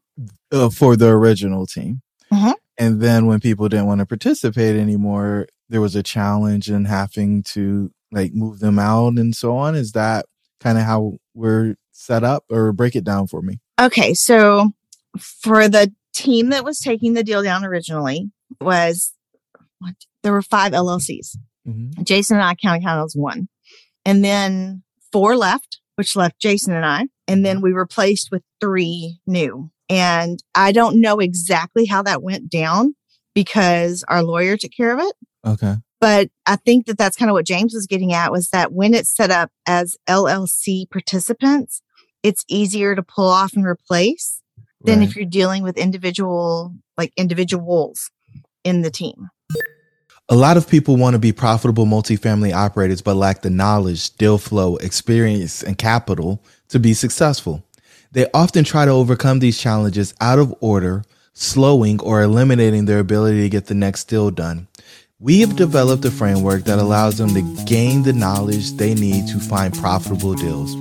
uh, 0.52 0.70
for 0.70 0.96
the 0.96 1.08
original 1.08 1.66
team. 1.66 2.00
Mhm. 2.32 2.54
And 2.78 3.00
then 3.00 3.26
when 3.26 3.40
people 3.40 3.68
didn't 3.68 3.86
want 3.86 3.98
to 4.00 4.06
participate 4.06 4.76
anymore, 4.76 5.46
there 5.68 5.80
was 5.80 5.96
a 5.96 6.02
challenge 6.02 6.70
in 6.70 6.84
having 6.84 7.42
to 7.42 7.90
like 8.12 8.32
move 8.32 8.60
them 8.60 8.78
out 8.78 9.18
and 9.18 9.34
so 9.36 9.56
on. 9.56 9.74
Is 9.74 9.92
that 9.92 10.26
kind 10.60 10.78
of 10.78 10.84
how 10.84 11.18
we're 11.34 11.76
set 11.92 12.24
up 12.24 12.44
or 12.50 12.72
break 12.72 12.96
it 12.96 13.04
down 13.04 13.26
for 13.26 13.42
me? 13.42 13.58
Okay, 13.80 14.14
so 14.14 14.70
for 15.18 15.68
the 15.68 15.92
team 16.14 16.48
that 16.50 16.64
was 16.64 16.78
taking 16.78 17.14
the 17.14 17.22
deal 17.24 17.42
down 17.42 17.64
originally 17.64 18.30
was 18.60 19.12
what 19.78 19.94
there 20.22 20.32
were 20.32 20.42
five 20.42 20.72
LLCs. 20.72 21.36
Mm-hmm. 21.66 22.02
Jason 22.02 22.36
and 22.38 22.44
I 22.44 22.54
counted 22.54 22.86
as 22.86 23.14
one. 23.14 23.48
And 24.06 24.24
then 24.24 24.82
four 25.12 25.36
left, 25.36 25.80
which 25.98 26.14
left 26.14 26.38
Jason 26.38 26.72
and 26.72 26.86
I. 26.86 27.06
And 27.26 27.44
then 27.44 27.56
mm-hmm. 27.56 27.64
we 27.64 27.72
replaced 27.72 28.30
with 28.30 28.44
three 28.60 29.18
new. 29.26 29.68
And 29.90 30.40
I 30.54 30.70
don't 30.70 31.00
know 31.00 31.18
exactly 31.18 31.86
how 31.86 32.02
that 32.02 32.22
went 32.22 32.48
down 32.48 32.94
because 33.34 34.04
our 34.06 34.22
lawyer 34.22 34.56
took 34.56 34.70
care 34.70 34.94
of 34.94 35.00
it. 35.00 35.12
Okay. 35.44 35.74
But 36.00 36.30
I 36.46 36.54
think 36.54 36.86
that 36.86 36.98
that's 36.98 37.16
kind 37.16 37.28
of 37.28 37.32
what 37.32 37.46
James 37.46 37.74
was 37.74 37.88
getting 37.88 38.12
at 38.12 38.30
was 38.30 38.50
that 38.50 38.72
when 38.72 38.94
it's 38.94 39.14
set 39.14 39.32
up 39.32 39.50
as 39.66 39.96
LLC 40.08 40.88
participants, 40.88 41.82
it's 42.22 42.44
easier 42.48 42.94
to 42.94 43.02
pull 43.02 43.28
off 43.28 43.54
and 43.54 43.66
replace 43.66 44.40
than 44.82 45.02
if 45.02 45.16
you're 45.16 45.24
dealing 45.26 45.64
with 45.64 45.76
individual, 45.76 46.72
like 46.96 47.12
individuals 47.16 48.10
in 48.62 48.82
the 48.82 48.90
team. 48.90 49.28
A 50.30 50.36
lot 50.36 50.58
of 50.58 50.68
people 50.68 50.98
want 50.98 51.14
to 51.14 51.18
be 51.18 51.32
profitable 51.32 51.86
multifamily 51.86 52.52
operators, 52.52 53.00
but 53.00 53.16
lack 53.16 53.40
the 53.40 53.48
knowledge, 53.48 54.14
deal 54.18 54.36
flow, 54.36 54.76
experience, 54.76 55.62
and 55.62 55.78
capital 55.78 56.44
to 56.68 56.78
be 56.78 56.92
successful. 56.92 57.64
They 58.12 58.26
often 58.34 58.62
try 58.62 58.84
to 58.84 58.90
overcome 58.90 59.38
these 59.38 59.58
challenges 59.58 60.12
out 60.20 60.38
of 60.38 60.54
order, 60.60 61.02
slowing 61.32 61.98
or 62.02 62.20
eliminating 62.20 62.84
their 62.84 62.98
ability 62.98 63.40
to 63.40 63.48
get 63.48 63.68
the 63.68 63.74
next 63.74 64.04
deal 64.04 64.30
done. 64.30 64.68
We 65.18 65.40
have 65.40 65.56
developed 65.56 66.04
a 66.04 66.10
framework 66.10 66.64
that 66.64 66.78
allows 66.78 67.16
them 67.16 67.32
to 67.32 67.64
gain 67.64 68.02
the 68.02 68.12
knowledge 68.12 68.72
they 68.72 68.92
need 68.92 69.28
to 69.28 69.40
find 69.40 69.72
profitable 69.72 70.34
deals. 70.34 70.76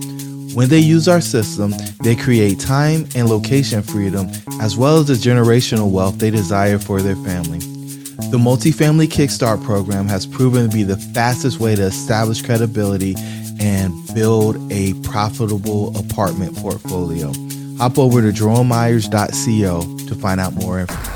When 0.56 0.68
they 0.68 0.80
use 0.80 1.08
our 1.08 1.22
system, 1.22 1.74
they 2.04 2.18
create 2.18 2.60
time 2.60 3.08
and 3.16 3.30
location 3.30 3.82
freedom, 3.82 4.30
as 4.60 4.76
well 4.76 4.98
as 4.98 5.08
the 5.08 5.14
generational 5.14 5.90
wealth 5.90 6.18
they 6.18 6.32
desire 6.32 6.80
for 6.80 7.02
their 7.02 7.16
family. 7.16 7.77
The 8.18 8.38
Multifamily 8.38 9.08
Kickstart 9.08 9.64
program 9.64 10.08
has 10.08 10.26
proven 10.26 10.70
to 10.70 10.76
be 10.76 10.84
the 10.84 10.98
fastest 10.98 11.60
way 11.60 11.76
to 11.76 11.84
establish 11.84 12.42
credibility 12.42 13.16
and 13.60 13.94
build 14.14 14.58
a 14.72 14.94
profitable 15.02 15.96
apartment 15.98 16.56
portfolio. 16.58 17.32
Hop 17.78 17.98
over 17.98 18.22
to 18.22 18.30
jeromemyers.co 18.38 20.08
to 20.08 20.16
find 20.16 20.40
out 20.42 20.54
more 20.56 20.80
information. 20.82 21.14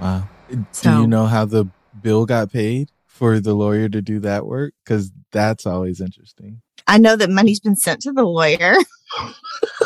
Wow. 0.00 0.28
So- 0.72 0.92
Do 0.94 1.00
you 1.02 1.06
know 1.06 1.26
how 1.26 1.44
the 1.44 1.66
bill 2.00 2.24
got 2.26 2.50
paid 2.50 2.90
for 3.06 3.38
the 3.40 3.54
lawyer 3.54 3.88
to 3.88 4.00
do 4.02 4.18
that 4.20 4.46
work? 4.46 4.72
Because 4.84 5.12
that's 5.30 5.66
always 5.66 6.00
interesting. 6.00 6.62
I 6.86 6.96
know 6.98 7.16
that 7.16 7.28
money's 7.30 7.60
been 7.60 7.76
sent 7.76 8.00
to 8.02 8.12
the 8.12 8.24
lawyer. 8.24 8.74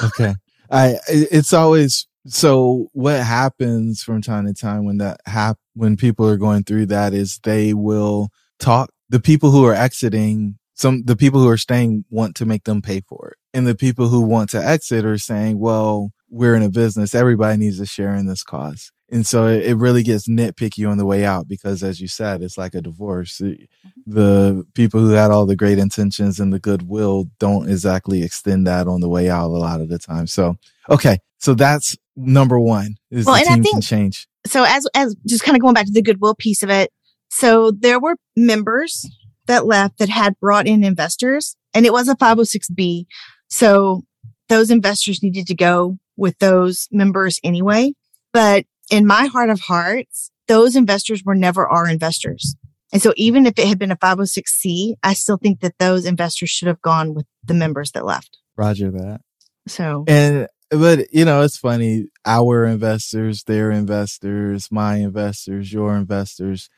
Okay. 0.04 0.34
I 0.70 0.96
it's 1.08 1.52
always 1.52 2.08
so 2.26 2.88
what 2.92 3.20
happens 3.20 4.02
from 4.02 4.22
time 4.22 4.46
to 4.46 4.54
time 4.54 4.84
when 4.84 4.98
that 4.98 5.20
hap 5.26 5.58
when 5.74 5.96
people 5.96 6.26
are 6.28 6.36
going 6.36 6.64
through 6.64 6.86
that 6.86 7.14
is 7.14 7.40
they 7.42 7.74
will 7.74 8.28
talk 8.58 8.90
the 9.08 9.20
people 9.20 9.50
who 9.50 9.64
are 9.64 9.74
exiting 9.74 10.56
some 10.74 11.04
the 11.04 11.16
people 11.16 11.40
who 11.40 11.48
are 11.48 11.56
staying 11.56 12.04
want 12.10 12.34
to 12.36 12.46
make 12.46 12.64
them 12.64 12.82
pay 12.82 13.02
for 13.06 13.28
it. 13.28 13.36
And 13.54 13.66
the 13.66 13.74
people 13.74 14.08
who 14.08 14.22
want 14.22 14.50
to 14.50 14.64
exit 14.64 15.04
are 15.04 15.18
saying, 15.18 15.58
well, 15.58 16.12
we're 16.30 16.54
in 16.54 16.62
a 16.62 16.70
business. 16.70 17.14
Everybody 17.14 17.58
needs 17.58 17.78
to 17.78 17.86
share 17.86 18.14
in 18.14 18.26
this 18.26 18.42
cause. 18.42 18.90
And 19.10 19.26
so 19.26 19.46
it, 19.46 19.66
it 19.66 19.74
really 19.74 20.02
gets 20.02 20.26
nitpicky 20.26 20.90
on 20.90 20.96
the 20.96 21.04
way 21.04 21.24
out 21.26 21.46
because 21.46 21.82
as 21.82 22.00
you 22.00 22.08
said, 22.08 22.42
it's 22.42 22.56
like 22.56 22.74
a 22.74 22.80
divorce. 22.80 23.38
Mm-hmm. 23.38 23.64
The 24.06 24.64
people 24.74 25.00
who 25.00 25.10
had 25.10 25.30
all 25.30 25.44
the 25.44 25.56
great 25.56 25.78
intentions 25.78 26.40
and 26.40 26.52
the 26.52 26.58
goodwill 26.58 27.26
don't 27.38 27.68
exactly 27.68 28.22
extend 28.22 28.66
that 28.66 28.88
on 28.88 29.00
the 29.00 29.10
way 29.10 29.28
out 29.28 29.48
a 29.48 29.58
lot 29.58 29.82
of 29.82 29.90
the 29.90 29.98
time. 29.98 30.26
So, 30.26 30.56
okay. 30.88 31.18
So 31.38 31.54
that's 31.54 31.96
number 32.16 32.58
one 32.60 32.94
is 33.10 33.26
Well, 33.26 33.34
the 33.36 33.40
and 33.42 33.48
I 33.50 33.54
team 33.54 33.62
can 33.64 33.72
think- 33.72 33.84
change. 33.84 34.26
so 34.46 34.64
as 34.66 34.86
as 34.94 35.14
just 35.26 35.44
kind 35.44 35.56
of 35.56 35.62
going 35.62 35.74
back 35.74 35.86
to 35.86 35.92
the 35.92 36.02
goodwill 36.02 36.34
piece 36.34 36.62
of 36.62 36.70
it 36.70 36.90
so 37.30 37.70
there 37.70 37.98
were 38.00 38.16
members 38.36 39.08
that 39.46 39.66
left 39.66 39.98
that 39.98 40.08
had 40.08 40.38
brought 40.40 40.66
in 40.66 40.84
investors 40.84 41.56
and 41.74 41.86
it 41.86 41.92
was 41.92 42.08
a 42.08 42.14
506b 42.16 43.06
so 43.48 44.02
those 44.48 44.70
investors 44.70 45.22
needed 45.22 45.46
to 45.46 45.54
go 45.54 45.98
with 46.16 46.38
those 46.38 46.88
members 46.90 47.40
anyway 47.42 47.92
but 48.32 48.64
in 48.90 49.06
my 49.06 49.26
heart 49.26 49.48
of 49.50 49.60
hearts 49.60 50.30
those 50.48 50.76
investors 50.76 51.22
were 51.24 51.34
never 51.34 51.66
our 51.66 51.88
investors 51.88 52.54
and 52.92 53.00
so 53.00 53.14
even 53.16 53.46
if 53.46 53.58
it 53.58 53.66
had 53.66 53.78
been 53.78 53.90
a 53.90 53.96
506c 53.96 54.94
i 55.02 55.14
still 55.14 55.38
think 55.38 55.60
that 55.60 55.78
those 55.78 56.04
investors 56.04 56.50
should 56.50 56.68
have 56.68 56.82
gone 56.82 57.14
with 57.14 57.26
the 57.44 57.54
members 57.54 57.92
that 57.92 58.04
left 58.04 58.38
Roger 58.56 58.90
that. 58.90 59.20
so 59.66 60.04
And 60.06 60.46
but 60.72 61.12
you 61.12 61.24
know, 61.24 61.42
it's 61.42 61.56
funny. 61.56 62.06
Our 62.24 62.64
investors, 62.64 63.44
their 63.44 63.70
investors, 63.70 64.68
my 64.70 64.96
investors, 64.96 65.72
your 65.72 65.96
investors. 65.96 66.68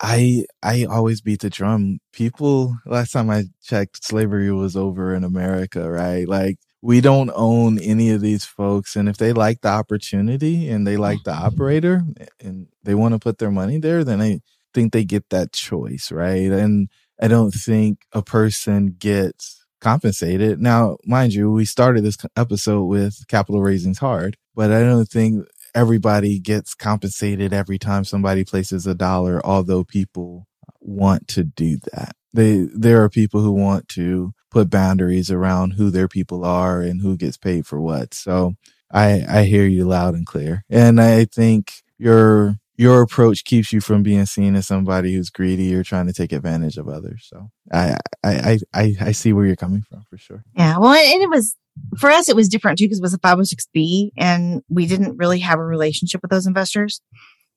I 0.00 0.44
I 0.62 0.84
always 0.84 1.20
beat 1.20 1.40
the 1.40 1.50
drum. 1.50 2.00
People 2.12 2.76
last 2.86 3.12
time 3.12 3.30
I 3.30 3.44
checked, 3.62 4.04
slavery 4.04 4.50
was 4.52 4.76
over 4.76 5.14
in 5.14 5.24
America, 5.24 5.90
right? 5.90 6.28
Like 6.28 6.58
we 6.82 7.00
don't 7.00 7.30
own 7.34 7.78
any 7.78 8.10
of 8.10 8.20
these 8.20 8.44
folks, 8.44 8.96
and 8.96 9.08
if 9.08 9.16
they 9.18 9.32
like 9.32 9.60
the 9.60 9.68
opportunity 9.68 10.68
and 10.68 10.86
they 10.86 10.96
like 10.96 11.22
the 11.24 11.32
mm-hmm. 11.32 11.46
operator 11.46 12.02
and 12.40 12.68
they 12.84 12.94
want 12.94 13.14
to 13.14 13.18
put 13.18 13.38
their 13.38 13.50
money 13.50 13.78
there, 13.78 14.04
then 14.04 14.20
I 14.20 14.40
think 14.74 14.92
they 14.92 15.04
get 15.04 15.28
that 15.30 15.52
choice, 15.52 16.10
right? 16.12 16.50
And 16.52 16.88
I 17.20 17.28
don't 17.28 17.52
think 17.52 18.06
a 18.12 18.22
person 18.22 18.96
gets 18.98 19.65
compensated. 19.86 20.60
Now, 20.60 20.96
mind 21.06 21.32
you, 21.32 21.52
we 21.52 21.64
started 21.64 22.02
this 22.02 22.18
episode 22.36 22.86
with 22.86 23.24
capital 23.28 23.62
raising's 23.62 24.00
hard, 24.00 24.36
but 24.52 24.72
I 24.72 24.80
don't 24.80 25.08
think 25.08 25.46
everybody 25.76 26.40
gets 26.40 26.74
compensated 26.74 27.52
every 27.52 27.78
time 27.78 28.02
somebody 28.02 28.42
places 28.42 28.88
a 28.88 28.96
dollar, 28.96 29.40
although 29.46 29.84
people 29.84 30.48
want 30.80 31.28
to 31.28 31.44
do 31.44 31.78
that. 31.92 32.16
They, 32.32 32.66
there 32.74 33.04
are 33.04 33.08
people 33.08 33.42
who 33.42 33.52
want 33.52 33.86
to 33.90 34.32
put 34.50 34.70
boundaries 34.70 35.30
around 35.30 35.74
who 35.74 35.90
their 35.90 36.08
people 36.08 36.44
are 36.44 36.80
and 36.82 37.00
who 37.00 37.16
gets 37.16 37.36
paid 37.36 37.64
for 37.64 37.80
what. 37.80 38.12
So 38.12 38.54
I, 38.92 39.24
I 39.28 39.44
hear 39.44 39.66
you 39.66 39.84
loud 39.84 40.14
and 40.14 40.26
clear. 40.26 40.64
And 40.68 41.00
I 41.00 41.26
think 41.26 41.74
your, 41.96 42.56
your 42.76 43.00
approach 43.02 43.44
keeps 43.44 43.72
you 43.72 43.80
from 43.80 44.02
being 44.02 44.26
seen 44.26 44.54
as 44.54 44.66
somebody 44.66 45.14
who's 45.14 45.30
greedy 45.30 45.74
or 45.74 45.82
trying 45.82 46.06
to 46.06 46.12
take 46.12 46.32
advantage 46.32 46.76
of 46.76 46.88
others. 46.88 47.26
So 47.28 47.48
I, 47.72 47.96
I, 48.22 48.58
I, 48.74 48.94
I, 49.00 49.12
see 49.12 49.32
where 49.32 49.46
you're 49.46 49.56
coming 49.56 49.82
from 49.82 50.02
for 50.10 50.18
sure. 50.18 50.44
Yeah. 50.54 50.78
Well, 50.78 50.92
and 50.92 51.22
it 51.22 51.30
was 51.30 51.56
for 51.98 52.10
us, 52.10 52.28
it 52.28 52.36
was 52.36 52.48
different 52.48 52.78
too 52.78 52.84
because 52.84 52.98
it 52.98 53.02
was 53.02 53.14
a 53.14 53.18
506B 53.18 54.10
and 54.16 54.62
we 54.68 54.86
didn't 54.86 55.16
really 55.16 55.38
have 55.40 55.58
a 55.58 55.64
relationship 55.64 56.20
with 56.22 56.30
those 56.30 56.46
investors. 56.46 57.00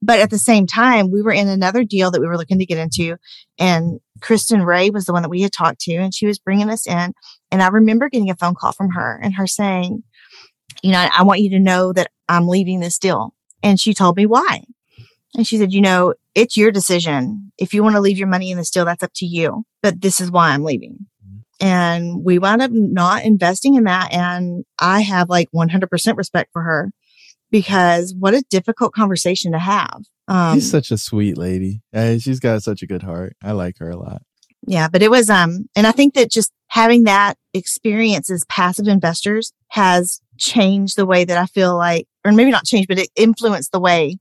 But 0.02 0.20
at 0.20 0.30
the 0.30 0.38
same 0.38 0.66
time, 0.66 1.12
we 1.12 1.22
were 1.22 1.34
in 1.34 1.50
another 1.50 1.84
deal 1.84 2.10
that 2.12 2.22
we 2.22 2.28
were 2.28 2.38
looking 2.38 2.60
to 2.60 2.66
get 2.66 2.78
into. 2.78 3.18
And 3.58 4.00
Kristen 4.22 4.64
Ray 4.64 4.90
was 4.90 5.06
the 5.06 5.12
one 5.12 5.24
that 5.24 5.30
we 5.30 5.42
had 5.42 5.52
talked 5.52 5.82
to 5.82 5.96
and 5.96 6.14
she 6.14 6.26
was 6.26 6.40
bringing 6.40 6.70
us 6.70 6.88
in. 6.88 7.14
And 7.52 7.62
I 7.62 7.68
remember 7.68 8.10
getting 8.10 8.30
a 8.30 8.36
phone 8.36 8.56
call 8.56 8.72
from 8.72 8.92
her 8.92 9.20
and 9.22 9.34
her 9.34 9.48
saying, 9.48 10.04
you 10.82 10.92
know, 10.92 11.10
I 11.14 11.24
want 11.24 11.42
you 11.42 11.50
to 11.52 11.60
know 11.60 11.92
that 11.92 12.12
I'm 12.30 12.48
leaving 12.48 12.80
this 12.80 12.98
deal. 12.98 13.34
And 13.62 13.78
she 13.78 13.94
told 13.94 14.16
me 14.16 14.26
why. 14.26 14.64
And 15.36 15.46
she 15.46 15.58
said, 15.58 15.72
you 15.72 15.82
know, 15.82 16.14
it's 16.34 16.58
your 16.58 16.72
decision. 16.72 17.52
If 17.58 17.74
you 17.74 17.84
want 17.84 17.96
to 17.96 18.02
leave 18.02 18.18
your 18.18 18.28
money 18.28 18.52
in 18.52 18.58
this 18.58 18.72
deal, 18.72 18.86
that's 18.86 19.04
up 19.04 19.12
to 19.16 19.26
you. 19.26 19.64
But 19.84 20.02
this 20.02 20.20
is 20.20 20.32
why 20.32 20.50
I'm 20.50 20.64
leaving. 20.64 21.06
And 21.62 22.24
we 22.24 22.40
wound 22.40 22.62
up 22.62 22.72
not 22.72 23.24
investing 23.26 23.76
in 23.76 23.84
that. 23.84 24.14
And 24.14 24.64
I 24.80 25.02
have 25.02 25.30
like 25.30 25.50
100% 25.54 26.18
respect 26.18 26.50
for 26.54 26.62
her 26.64 26.92
because 27.52 28.16
what 28.18 28.34
a 28.34 28.44
difficult 28.50 28.94
conversation 28.94 29.52
to 29.52 29.60
have. 29.60 30.02
Um, 30.28 30.56
She's 30.56 30.72
such 30.72 30.92
a 30.92 30.98
sweet 30.98 31.38
lady. 31.38 31.82
She's 32.20 32.40
got 32.40 32.64
such 32.64 32.82
a 32.82 32.88
good 32.88 33.04
heart. 33.04 33.36
I 33.44 33.52
like 33.52 33.78
her 33.80 33.90
a 33.90 33.98
lot. 33.98 34.22
yeah, 34.66 34.88
but 34.88 35.02
it 35.02 35.12
was, 35.12 35.30
um, 35.30 35.68
and 35.76 35.86
I 35.88 35.92
think 35.92 36.14
that 36.14 36.32
just 36.32 36.52
having 36.68 37.04
that 37.04 37.36
experience 37.54 38.30
as 38.30 38.46
passive 38.46 38.88
investors 38.88 39.52
has 39.70 40.22
changed 40.38 40.96
the 40.96 41.06
way 41.06 41.26
that 41.26 41.38
I 41.38 41.46
feel 41.48 41.76
like, 41.76 42.08
or 42.24 42.32
maybe 42.32 42.52
not 42.52 42.66
changed, 42.66 42.88
but 42.88 43.00
it 43.00 43.10
influenced 43.16 43.72
the 43.72 43.80
way 43.80 44.18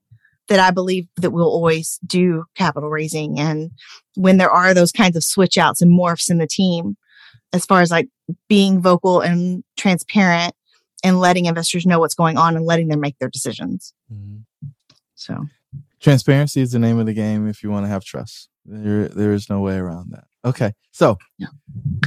that 0.49 0.59
I 0.61 0.71
believe 0.71 1.07
that 1.17 1.31
we'll 1.31 1.45
always 1.47 1.99
do 2.07 2.45
capital 2.55 2.91
raising. 2.91 3.39
And 3.39 3.71
when 4.17 4.39
there 4.39 4.51
are 4.51 4.75
those 4.75 4.93
kinds 4.93 5.17
of 5.17 5.25
switch 5.25 5.57
outs 5.59 5.81
and 5.83 5.91
morphs 5.91 6.31
in 6.31 6.39
the 6.39 6.47
team, 6.47 6.97
as 7.53 7.65
far 7.65 7.81
as 7.81 7.91
like 7.91 8.09
being 8.49 8.81
vocal 8.81 9.21
and 9.21 9.63
transparent 9.77 10.55
and 11.05 11.21
letting 11.21 11.47
investors 11.47 11.87
know 11.87 11.99
what's 11.99 12.15
going 12.15 12.37
on 12.37 12.57
and 12.57 12.65
letting 12.65 12.89
them 12.89 13.01
make 13.01 13.19
their 13.19 13.29
decisions. 13.31 13.95
Mm-hmm. 14.13 14.39
So 15.15 15.47
Transparency 16.01 16.61
is 16.61 16.73
the 16.73 16.79
name 16.79 16.99
of 16.99 17.07
the 17.07 17.13
game 17.13 17.49
if 17.49 17.63
you 17.63 17.71
want 17.71 17.85
to 17.87 17.91
have 17.91 18.05
trust. 18.05 18.49
There, 18.65 19.09
there 19.09 19.33
is 19.33 19.49
no 19.51 19.61
way 19.61 19.77
around 19.77 20.13
that. 20.13 20.25
Okay. 20.45 20.73
So 20.93 21.19
Yeah. 21.39 21.49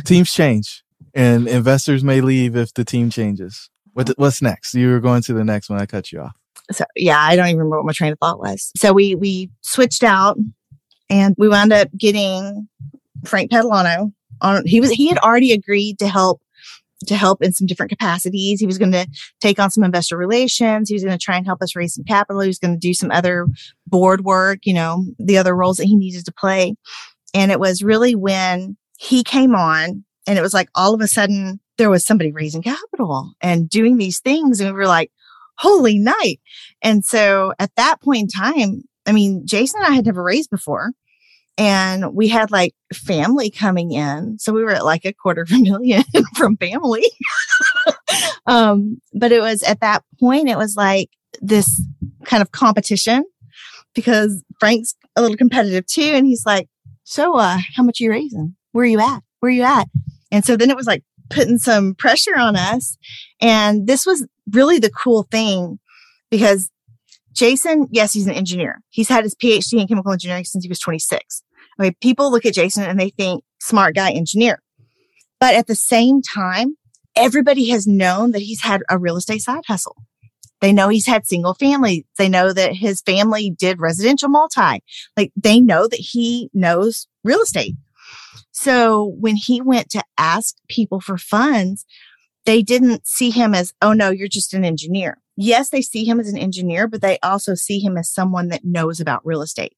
teams 0.05 0.31
change 0.31 0.83
and 1.13 1.48
investors 1.48 2.03
may 2.03 2.21
leave 2.21 2.55
if 2.55 2.74
the 2.74 2.86
team 2.86 3.10
changes. 3.10 3.69
What, 3.93 4.10
what's 4.17 4.41
next? 4.41 4.74
You 4.74 4.89
were 4.89 5.00
going 5.00 5.21
to 5.24 5.33
the 5.33 5.43
next 5.43 5.69
one. 5.69 5.79
I 5.81 5.86
cut 5.86 6.12
you 6.12 6.21
off. 6.21 6.36
So 6.72 6.86
yeah, 6.96 7.20
I 7.20 7.36
don't 7.36 7.48
even 7.48 7.60
remember 7.60 7.78
what 7.78 7.86
my 7.86 7.94
train 7.94 8.12
of 8.12 8.20
thought 8.20 8.40
was. 8.40 8.72
So 8.75 8.94
we 8.94 9.16
we 9.16 9.50
switched 9.62 10.04
out 10.04 10.38
and 11.10 11.36
we 11.38 11.48
wound 11.48 11.74
up 11.74 11.90
getting 11.98 12.68
Frank 13.25 13.51
Padalano 13.51 14.12
on 14.42 14.66
he 14.66 14.80
was 14.80 14.92
he 14.92 15.08
had 15.08 15.18
already 15.20 15.51
agreed 15.51 16.00
to 16.00 16.08
help 16.08 16.42
to 17.08 17.16
help 17.16 17.42
in 17.42 17.54
some 17.54 17.68
different 17.68 17.90
capacities. 17.90 18.60
He 18.60 18.68
was 18.68 18.78
going 18.78 18.92
to 18.92 19.08
take 19.40 19.60
on 19.60 19.72
some 19.72 19.84
investor 19.84 20.18
relations. 20.18 20.90
He 20.90 20.96
was 20.96 21.04
going 21.04 21.18
to 21.18 21.24
try 21.24 21.36
and 21.36 21.46
help 21.46 21.62
us 21.62 21.75
raise 21.75 21.96
some 21.96 22.06
capital. 22.06 22.42
He 22.42 22.48
was 22.48 22.60
going 22.60 22.74
to 22.74 22.80
do 22.80 22.94
some 22.94 23.12
other 23.12 23.48
board 23.88 24.24
work, 24.24 24.60
you 24.63 24.74
know, 24.74 25.06
the 25.18 25.38
other 25.38 25.56
roles 25.56 25.78
that 25.78 25.86
he 25.86 25.96
needed 25.96 26.25
to 26.25 26.32
play. 26.32 26.75
And 27.34 27.51
it 27.51 27.60
was 27.60 27.82
really 27.82 28.16
when 28.16 28.78
he 29.00 29.24
came 29.24 29.56
on 29.56 30.04
and 30.28 30.38
it 30.38 30.42
was 30.42 30.54
like 30.54 30.70
all 30.75 30.94
of 30.94 31.01
a 31.01 31.08
sudden 31.08 31.60
there 31.78 31.90
was 31.90 32.06
somebody 32.06 32.32
raising 32.32 32.62
capital 32.62 33.34
and 33.42 33.70
doing 33.70 33.98
these 33.98 34.20
things. 34.20 34.60
And 34.60 34.70
we 34.70 34.78
were 34.78 34.86
like, 34.86 35.12
holy 35.62 36.00
night. 36.00 36.39
And 36.82 37.06
so 37.06 37.53
at 37.60 37.72
that 37.75 38.01
point 38.01 38.24
in 38.24 38.27
time, 38.27 38.84
I 39.06 39.12
mean, 39.12 39.46
Jason 39.46 39.82
and 39.82 39.94
I 39.94 39.96
had 39.96 40.06
never 40.06 40.24
raised 40.24 40.50
before. 40.50 40.91
And 41.58 42.15
we 42.15 42.27
had 42.27 42.50
like 42.50 42.74
family 42.94 43.51
coming 43.51 43.91
in. 43.91 44.39
So 44.39 44.53
we 44.53 44.63
were 44.63 44.72
at 44.72 44.86
like 44.86 45.06
a 45.06 45.13
quarter 45.13 45.41
of 45.41 45.51
a 45.53 45.60
million 45.60 46.03
from 46.36 46.58
family. 46.58 47.06
um, 48.48 49.00
but 49.13 49.32
it 49.32 49.41
was 49.41 49.62
at 49.63 49.82
that 49.82 50.03
point, 50.20 50.50
it 50.50 50.58
was 50.58 50.75
like 50.75 51.10
this 51.41 51.82
kind 52.25 52.41
of 52.41 52.51
competition 52.51 53.24
because 53.94 54.44
Frank's 54.60 54.96
a 55.15 55.22
little 55.22 55.38
competitive 55.38 55.86
too. 55.86 56.01
And 56.01 56.25
he's 56.25 56.46
like, 56.46 56.70
So, 57.03 57.36
uh, 57.36 57.60
how 57.75 57.84
much 57.84 58.01
are 58.01 58.06
you 58.06 58.12
raising? 58.12 58.56
Where 58.72 58.84
are 58.84 58.88
you 58.88 59.00
at? 59.00 59.22
Where 59.41 59.50
are 59.50 59.53
you 59.53 59.63
at? 59.63 59.88
And 60.32 60.46
so 60.46 60.56
then 60.56 60.70
it 60.70 60.77
was 60.77 60.88
like 60.88 61.03
putting 61.31 61.57
some 61.57 61.95
pressure 61.95 62.38
on 62.38 62.55
us. 62.55 62.97
And 63.39 63.88
this 63.88 64.05
was 64.05 64.27
really 64.51 64.79
the 64.79 64.91
cool 64.91 65.23
thing 65.23 65.79
because 66.29 66.69
Jason, 67.33 67.88
yes, 67.91 68.13
he's 68.13 68.27
an 68.27 68.33
engineer. 68.33 68.81
He's 68.89 69.09
had 69.09 69.23
his 69.23 69.35
PhD 69.35 69.79
in 69.79 69.88
chemical 69.88 70.11
engineering 70.11 70.45
since 70.45 70.63
he 70.63 70.69
was 70.69 70.79
26. 70.79 71.43
Okay. 71.79 71.91
People 72.01 72.31
look 72.31 72.45
at 72.45 72.53
Jason 72.53 72.83
and 72.83 73.00
they 73.00 73.09
think 73.09 73.43
smart 73.59 73.95
guy 73.95 74.11
engineer. 74.11 74.61
But 75.39 75.55
at 75.55 75.67
the 75.67 75.75
same 75.75 76.21
time, 76.21 76.75
everybody 77.15 77.69
has 77.69 77.88
known 77.88 78.31
that 78.31 78.41
he's 78.41 78.61
had 78.61 78.83
a 78.89 78.97
real 78.97 79.17
estate 79.17 79.41
side 79.41 79.63
hustle. 79.67 79.95
They 80.59 80.71
know 80.71 80.89
he's 80.89 81.07
had 81.07 81.25
single 81.25 81.55
family. 81.55 82.05
They 82.17 82.29
know 82.29 82.53
that 82.53 82.75
his 82.75 83.01
family 83.01 83.50
did 83.50 83.79
residential 83.79 84.29
multi. 84.29 84.83
Like 85.17 85.31
they 85.35 85.59
know 85.59 85.88
that 85.88 86.00
he 86.00 86.50
knows 86.53 87.07
real 87.23 87.41
estate. 87.41 87.75
So 88.62 89.15
when 89.20 89.38
he 89.38 89.60
went 89.60 89.89
to 89.89 90.03
ask 90.20 90.56
people 90.70 91.01
for 91.01 91.18
funds, 91.18 91.84
they 92.46 92.62
didn't 92.62 93.08
see 93.08 93.32
him 93.32 93.56
as, 93.56 93.74
oh 93.82 93.94
no, 93.94 94.12
you're 94.12 94.27
just 94.27 94.53
an 94.53 94.63
engineer. 94.63 95.18
Yes, 95.36 95.70
they 95.70 95.82
see 95.82 96.06
him 96.06 96.20
as 96.20 96.30
an 96.30 96.38
engineer, 96.38 96.88
but 96.88 97.01
they 97.01 97.18
also 97.24 97.56
see 97.56 97.80
him 97.80 97.98
as 97.98 98.08
someone 98.08 98.50
that 98.50 98.63
knows 98.63 99.00
about 99.00 99.25
real 99.25 99.41
estate. 99.41 99.75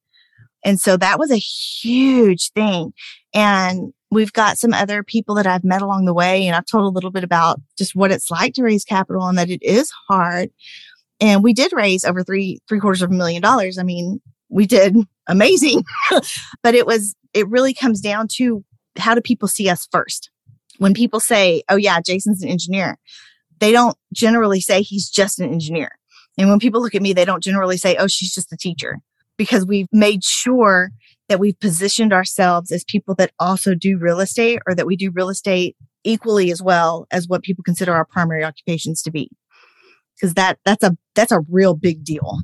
And 0.65 0.81
so 0.81 0.97
that 0.97 1.17
was 1.17 1.31
a 1.31 1.37
huge 1.37 2.51
thing. 2.51 2.91
And 3.33 3.93
we've 4.11 4.33
got 4.33 4.57
some 4.57 4.73
other 4.73 5.01
people 5.01 5.35
that 5.35 5.47
I've 5.47 5.63
met 5.63 5.81
along 5.81 6.03
the 6.03 6.13
way. 6.13 6.45
And 6.45 6.53
I've 6.53 6.65
told 6.65 6.83
a 6.83 6.93
little 6.93 7.11
bit 7.11 7.23
about 7.23 7.61
just 7.77 7.95
what 7.95 8.11
it's 8.11 8.29
like 8.29 8.53
to 8.55 8.63
raise 8.63 8.83
capital 8.83 9.25
and 9.27 9.37
that 9.37 9.49
it 9.49 9.63
is 9.63 9.89
hard. 10.09 10.49
And 11.21 11.41
we 11.41 11.53
did 11.53 11.71
raise 11.71 12.03
over 12.03 12.21
three, 12.21 12.59
three 12.67 12.81
quarters 12.81 13.01
of 13.01 13.11
a 13.11 13.13
million 13.13 13.41
dollars. 13.41 13.77
I 13.77 13.83
mean, 13.83 14.19
we 14.49 14.65
did 14.65 14.97
amazing, 15.27 15.85
but 16.61 16.75
it 16.75 16.85
was, 16.85 17.15
it 17.33 17.47
really 17.47 17.73
comes 17.73 18.01
down 18.01 18.27
to 18.33 18.63
how 18.97 19.15
do 19.15 19.21
people 19.21 19.47
see 19.47 19.69
us 19.69 19.87
first? 19.91 20.29
When 20.77 20.93
people 20.93 21.19
say, 21.19 21.63
Oh 21.69 21.75
yeah, 21.75 21.99
Jason's 22.01 22.43
an 22.43 22.49
engineer, 22.49 22.97
they 23.59 23.71
don't 23.71 23.97
generally 24.13 24.61
say 24.61 24.81
he's 24.81 25.09
just 25.09 25.39
an 25.39 25.51
engineer. 25.51 25.97
And 26.37 26.49
when 26.49 26.59
people 26.59 26.81
look 26.81 26.95
at 26.95 27.01
me, 27.01 27.13
they 27.13 27.25
don't 27.25 27.43
generally 27.43 27.77
say, 27.77 27.95
Oh, 27.97 28.07
she's 28.07 28.33
just 28.33 28.51
a 28.53 28.57
teacher 28.57 28.99
because 29.37 29.65
we've 29.65 29.87
made 29.91 30.23
sure 30.23 30.91
that 31.29 31.39
we've 31.39 31.59
positioned 31.59 32.13
ourselves 32.13 32.71
as 32.71 32.83
people 32.83 33.15
that 33.15 33.31
also 33.39 33.73
do 33.73 33.97
real 33.97 34.19
estate 34.19 34.59
or 34.67 34.75
that 34.75 34.85
we 34.85 34.95
do 34.95 35.11
real 35.11 35.29
estate 35.29 35.75
equally 36.03 36.51
as 36.51 36.61
well 36.61 37.07
as 37.11 37.27
what 37.27 37.43
people 37.43 37.63
consider 37.63 37.93
our 37.93 38.05
primary 38.05 38.43
occupations 38.43 39.01
to 39.01 39.11
be 39.11 39.29
because 40.15 40.33
that 40.33 40.59
that's 40.65 40.83
a 40.83 40.97
that's 41.15 41.31
a 41.31 41.41
real 41.49 41.75
big 41.75 42.03
deal 42.03 42.39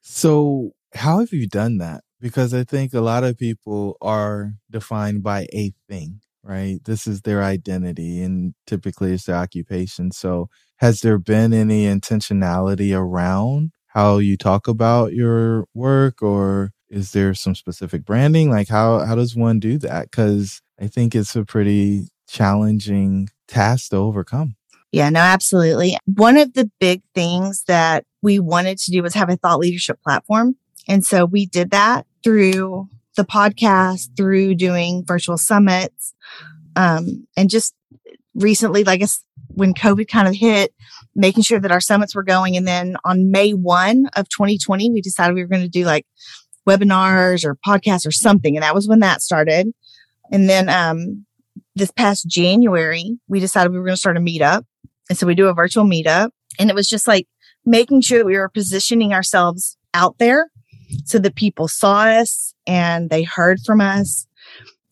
so 0.00 0.72
how 0.94 1.20
have 1.20 1.32
you 1.32 1.48
done 1.48 1.78
that 1.78 2.04
because 2.20 2.54
i 2.54 2.64
think 2.64 2.94
a 2.94 3.00
lot 3.00 3.24
of 3.24 3.38
people 3.38 3.96
are 4.00 4.54
defined 4.70 5.22
by 5.22 5.46
a 5.52 5.72
thing 5.88 6.20
right? 6.46 6.78
This 6.84 7.06
is 7.06 7.22
their 7.22 7.42
identity 7.42 8.22
and 8.22 8.54
typically 8.66 9.12
it's 9.12 9.24
their 9.24 9.36
occupation. 9.36 10.12
So 10.12 10.48
has 10.76 11.00
there 11.00 11.18
been 11.18 11.52
any 11.52 11.86
intentionality 11.86 12.96
around 12.96 13.72
how 13.88 14.18
you 14.18 14.36
talk 14.36 14.68
about 14.68 15.12
your 15.12 15.66
work 15.74 16.22
or 16.22 16.72
is 16.88 17.12
there 17.12 17.34
some 17.34 17.54
specific 17.54 18.04
branding? 18.04 18.50
Like 18.50 18.68
how 18.68 19.00
how 19.00 19.16
does 19.16 19.34
one 19.34 19.58
do 19.58 19.76
that? 19.78 20.12
Cuz 20.12 20.62
i 20.80 20.86
think 20.86 21.14
it's 21.14 21.34
a 21.34 21.44
pretty 21.44 22.08
challenging 22.28 23.28
task 23.48 23.90
to 23.90 23.96
overcome. 23.96 24.56
Yeah 24.92 25.10
no 25.10 25.20
absolutely. 25.20 25.96
One 26.04 26.36
of 26.36 26.52
the 26.54 26.70
big 26.78 27.02
things 27.14 27.64
that 27.66 28.04
we 28.22 28.38
wanted 28.38 28.78
to 28.78 28.90
do 28.92 29.02
was 29.02 29.14
have 29.14 29.30
a 29.30 29.36
thought 29.36 29.58
leadership 29.58 30.00
platform 30.02 30.56
and 30.86 31.04
so 31.04 31.24
we 31.24 31.46
did 31.46 31.70
that 31.70 32.05
through 32.22 32.88
the 33.16 33.24
podcast 33.24 34.08
through 34.16 34.54
doing 34.54 35.04
virtual 35.06 35.38
summits 35.38 36.14
um, 36.74 37.26
and 37.36 37.48
just 37.48 37.74
recently 38.34 38.84
like 38.84 39.02
us 39.02 39.22
when 39.48 39.72
covid 39.72 40.08
kind 40.08 40.28
of 40.28 40.34
hit 40.34 40.74
making 41.16 41.42
sure 41.42 41.58
that 41.58 41.72
our 41.72 41.80
summits 41.80 42.14
were 42.14 42.22
going. 42.22 42.56
And 42.56 42.68
then 42.68 42.96
on 43.04 43.30
May 43.30 43.52
1 43.52 44.10
of 44.14 44.28
2020, 44.28 44.90
we 44.92 45.00
decided 45.00 45.34
we 45.34 45.42
were 45.42 45.48
going 45.48 45.62
to 45.62 45.68
do 45.68 45.84
like 45.84 46.06
webinars 46.68 47.44
or 47.44 47.56
podcasts 47.66 48.06
or 48.06 48.12
something. 48.12 48.56
And 48.56 48.62
that 48.62 48.74
was 48.74 48.86
when 48.86 49.00
that 49.00 49.22
started. 49.22 49.72
And 50.30 50.48
then, 50.48 50.68
um, 50.68 51.24
this 51.74 51.90
past 51.90 52.26
January, 52.26 53.18
we 53.28 53.40
decided 53.40 53.70
we 53.70 53.78
were 53.78 53.84
going 53.84 53.94
to 53.94 54.00
start 54.00 54.16
a 54.16 54.20
meetup. 54.20 54.64
And 55.08 55.18
so 55.18 55.26
we 55.26 55.34
do 55.34 55.48
a 55.48 55.54
virtual 55.54 55.84
meetup 55.84 56.30
and 56.58 56.70
it 56.70 56.74
was 56.74 56.88
just 56.88 57.06
like 57.06 57.26
making 57.64 58.00
sure 58.00 58.18
that 58.18 58.26
we 58.26 58.36
were 58.36 58.48
positioning 58.48 59.12
ourselves 59.12 59.76
out 59.94 60.18
there 60.18 60.50
so 61.04 61.18
that 61.18 61.34
people 61.34 61.68
saw 61.68 62.04
us 62.04 62.54
and 62.66 63.10
they 63.10 63.22
heard 63.22 63.60
from 63.60 63.80
us. 63.80 64.26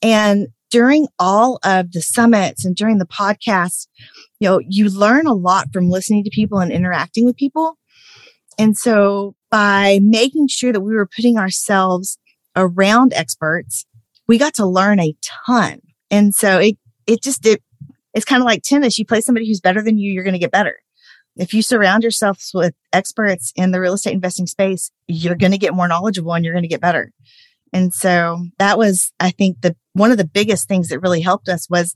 And 0.03 0.49
during 0.71 1.07
all 1.19 1.59
of 1.64 1.92
the 1.92 2.03
summits 2.03 2.64
and 2.64 2.75
during 2.75 2.99
the 2.99 3.07
podcast, 3.07 3.87
you 4.40 4.49
know, 4.49 4.61
you 4.69 4.88
learn 4.88 5.27
a 5.27 5.33
lot 5.33 5.73
from 5.73 5.88
listening 5.88 6.25
to 6.25 6.31
people 6.31 6.59
and 6.59 6.73
interacting 6.73 7.25
with 7.25 7.37
people. 7.37 7.79
And 8.59 8.77
so 8.77 9.35
by 9.51 10.01
making 10.03 10.49
sure 10.49 10.73
that 10.73 10.81
we 10.81 10.95
were 10.95 11.07
putting 11.07 11.38
ourselves 11.38 12.19
around 12.57 13.12
experts, 13.14 13.87
we 14.27 14.38
got 14.38 14.55
to 14.55 14.66
learn 14.66 15.01
a 15.01 15.14
ton. 15.47 15.81
And 16.11 16.35
so 16.35 16.59
it, 16.59 16.77
it 17.07 17.23
just, 17.23 17.47
it, 17.47 17.62
it's 18.12 18.25
kind 18.25 18.42
of 18.42 18.47
like 18.47 18.62
tennis. 18.62 18.99
You 18.99 19.07
play 19.07 19.21
somebody 19.21 19.47
who's 19.47 19.61
better 19.61 19.83
than 19.83 19.99
you, 19.99 20.12
you're 20.12 20.25
going 20.25 20.35
to 20.35 20.38
get 20.38 20.53
better. 20.53 20.77
If 21.37 21.53
you 21.53 21.62
surround 21.62 22.05
yourself 22.05 22.40
with 22.55 22.75
experts 22.92 23.53
in 23.57 23.73
the 23.73 23.81
real 23.81 23.94
estate 23.94 24.14
investing 24.14 24.47
space, 24.47 24.90
you're 25.09 25.35
going 25.35 25.53
to 25.53 25.59
get 25.59 25.75
more 25.75 25.88
knowledgeable 25.88 26.33
and 26.33 26.44
you're 26.44 26.55
going 26.55 26.62
to 26.62 26.68
get 26.68 26.81
better. 26.81 27.12
And 27.73 27.92
so 27.92 28.47
that 28.59 28.79
was, 28.79 29.12
I 29.18 29.31
think, 29.31 29.61
the 29.62 29.75
one 29.94 30.12
of 30.12 30.16
the 30.16 30.25
biggest 30.25 30.68
things 30.68 30.88
that 30.88 31.01
really 31.01 31.20
helped 31.20 31.49
us 31.49 31.68
was 31.68 31.94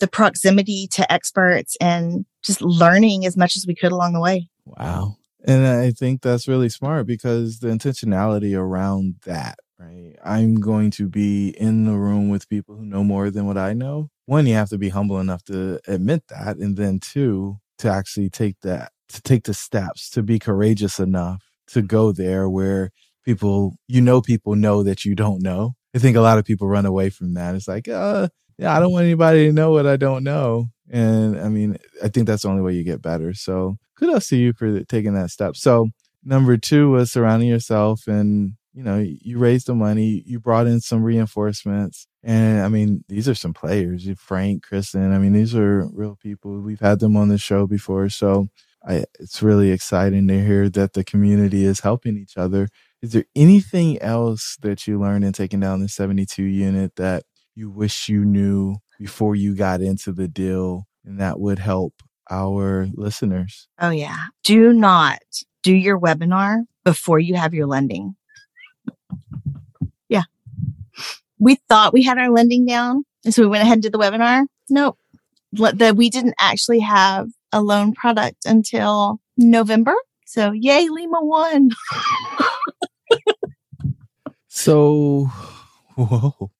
the 0.00 0.08
proximity 0.08 0.88
to 0.92 1.10
experts 1.12 1.76
and 1.80 2.24
just 2.42 2.62
learning 2.62 3.26
as 3.26 3.36
much 3.36 3.56
as 3.56 3.66
we 3.66 3.74
could 3.74 3.92
along 3.92 4.14
the 4.14 4.20
way. 4.20 4.48
Wow. 4.64 5.16
And 5.44 5.66
I 5.66 5.90
think 5.90 6.22
that's 6.22 6.48
really 6.48 6.68
smart 6.68 7.06
because 7.06 7.58
the 7.58 7.68
intentionality 7.68 8.58
around 8.58 9.16
that, 9.24 9.58
right? 9.78 10.14
I'm 10.24 10.56
going 10.56 10.90
to 10.92 11.08
be 11.08 11.50
in 11.50 11.84
the 11.84 11.96
room 11.96 12.28
with 12.28 12.48
people 12.48 12.76
who 12.76 12.84
know 12.84 13.04
more 13.04 13.30
than 13.30 13.46
what 13.46 13.58
I 13.58 13.72
know. 13.72 14.10
One, 14.26 14.46
you 14.46 14.54
have 14.54 14.68
to 14.70 14.78
be 14.78 14.88
humble 14.88 15.18
enough 15.20 15.44
to 15.44 15.80
admit 15.86 16.24
that. 16.28 16.56
And 16.56 16.76
then 16.76 17.00
two, 17.00 17.58
to 17.78 17.90
actually 17.90 18.30
take 18.30 18.56
that, 18.62 18.92
to 19.08 19.22
take 19.22 19.44
the 19.44 19.54
steps, 19.54 20.10
to 20.10 20.22
be 20.22 20.38
courageous 20.38 20.98
enough 20.98 21.42
to 21.68 21.82
go 21.82 22.12
there 22.12 22.48
where 22.48 22.90
people, 23.24 23.76
you 23.86 24.00
know, 24.00 24.20
people 24.20 24.54
know 24.54 24.82
that 24.82 25.04
you 25.04 25.14
don't 25.14 25.42
know. 25.42 25.74
I 25.94 25.98
think 25.98 26.16
a 26.16 26.20
lot 26.20 26.38
of 26.38 26.44
people 26.44 26.68
run 26.68 26.86
away 26.86 27.10
from 27.10 27.34
that. 27.34 27.54
It's 27.54 27.68
like, 27.68 27.88
uh, 27.88 28.28
yeah, 28.58 28.76
I 28.76 28.80
don't 28.80 28.92
want 28.92 29.04
anybody 29.04 29.46
to 29.46 29.52
know 29.52 29.70
what 29.70 29.86
I 29.86 29.96
don't 29.96 30.24
know. 30.24 30.68
And 30.90 31.38
I 31.38 31.48
mean, 31.48 31.76
I 32.02 32.08
think 32.08 32.26
that's 32.26 32.42
the 32.42 32.48
only 32.48 32.62
way 32.62 32.74
you 32.74 32.84
get 32.84 33.02
better. 33.02 33.34
So 33.34 33.76
kudos 33.98 34.28
to 34.28 34.36
you 34.36 34.52
for 34.52 34.82
taking 34.84 35.14
that 35.14 35.30
step. 35.30 35.56
So 35.56 35.88
number 36.24 36.56
two 36.56 36.90
was 36.90 37.12
surrounding 37.12 37.48
yourself 37.48 38.06
and, 38.06 38.54
you 38.78 38.84
know, 38.84 38.98
you 38.98 39.38
raised 39.38 39.66
the 39.66 39.74
money, 39.74 40.22
you 40.24 40.38
brought 40.38 40.68
in 40.68 40.80
some 40.80 41.02
reinforcements. 41.02 42.06
And 42.22 42.60
I 42.60 42.68
mean, 42.68 43.04
these 43.08 43.28
are 43.28 43.34
some 43.34 43.52
players, 43.52 44.08
Frank, 44.18 44.62
Kristen. 44.62 45.12
I 45.12 45.18
mean, 45.18 45.32
these 45.32 45.54
are 45.56 45.88
real 45.92 46.16
people. 46.16 46.60
We've 46.60 46.78
had 46.78 47.00
them 47.00 47.16
on 47.16 47.28
the 47.28 47.38
show 47.38 47.66
before. 47.66 48.08
So 48.08 48.48
I, 48.86 49.04
it's 49.18 49.42
really 49.42 49.72
exciting 49.72 50.28
to 50.28 50.44
hear 50.44 50.68
that 50.70 50.92
the 50.92 51.02
community 51.02 51.64
is 51.64 51.80
helping 51.80 52.16
each 52.16 52.36
other 52.36 52.68
is 53.00 53.12
there 53.12 53.26
anything 53.36 54.00
else 54.02 54.56
that 54.62 54.86
you 54.88 54.98
learned 54.98 55.24
in 55.24 55.32
taking 55.32 55.60
down 55.60 55.80
the 55.80 55.88
72 55.88 56.42
unit 56.42 56.96
that 56.96 57.24
you 57.54 57.70
wish 57.70 58.08
you 58.08 58.24
knew 58.24 58.76
before 58.98 59.36
you 59.36 59.54
got 59.54 59.80
into 59.80 60.12
the 60.12 60.26
deal 60.26 60.86
and 61.04 61.20
that 61.20 61.38
would 61.38 61.60
help 61.60 61.94
our 62.28 62.88
listeners? 62.94 63.68
Oh, 63.80 63.90
yeah. 63.90 64.26
Do 64.42 64.72
not 64.72 65.20
do 65.62 65.72
your 65.72 65.98
webinar 65.98 66.64
before 66.84 67.20
you 67.20 67.36
have 67.36 67.54
your 67.54 67.66
lending. 67.66 68.16
yeah. 70.08 70.24
We 71.38 71.56
thought 71.68 71.92
we 71.92 72.02
had 72.02 72.18
our 72.18 72.30
lending 72.30 72.66
down. 72.66 73.04
And 73.24 73.34
so 73.34 73.42
we 73.42 73.48
went 73.48 73.62
ahead 73.62 73.74
and 73.74 73.82
did 73.82 73.92
the 73.92 73.98
webinar. 73.98 74.46
Nope. 74.68 74.98
That 75.52 75.96
we 75.96 76.10
didn't 76.10 76.34
actually 76.38 76.80
have 76.80 77.28
a 77.52 77.62
loan 77.62 77.94
product 77.94 78.44
until 78.44 79.20
November. 79.36 79.94
So 80.26 80.52
yay, 80.52 80.88
Lima 80.88 81.24
One. 81.24 81.70
So, 84.58 85.30
whoa. 85.94 86.50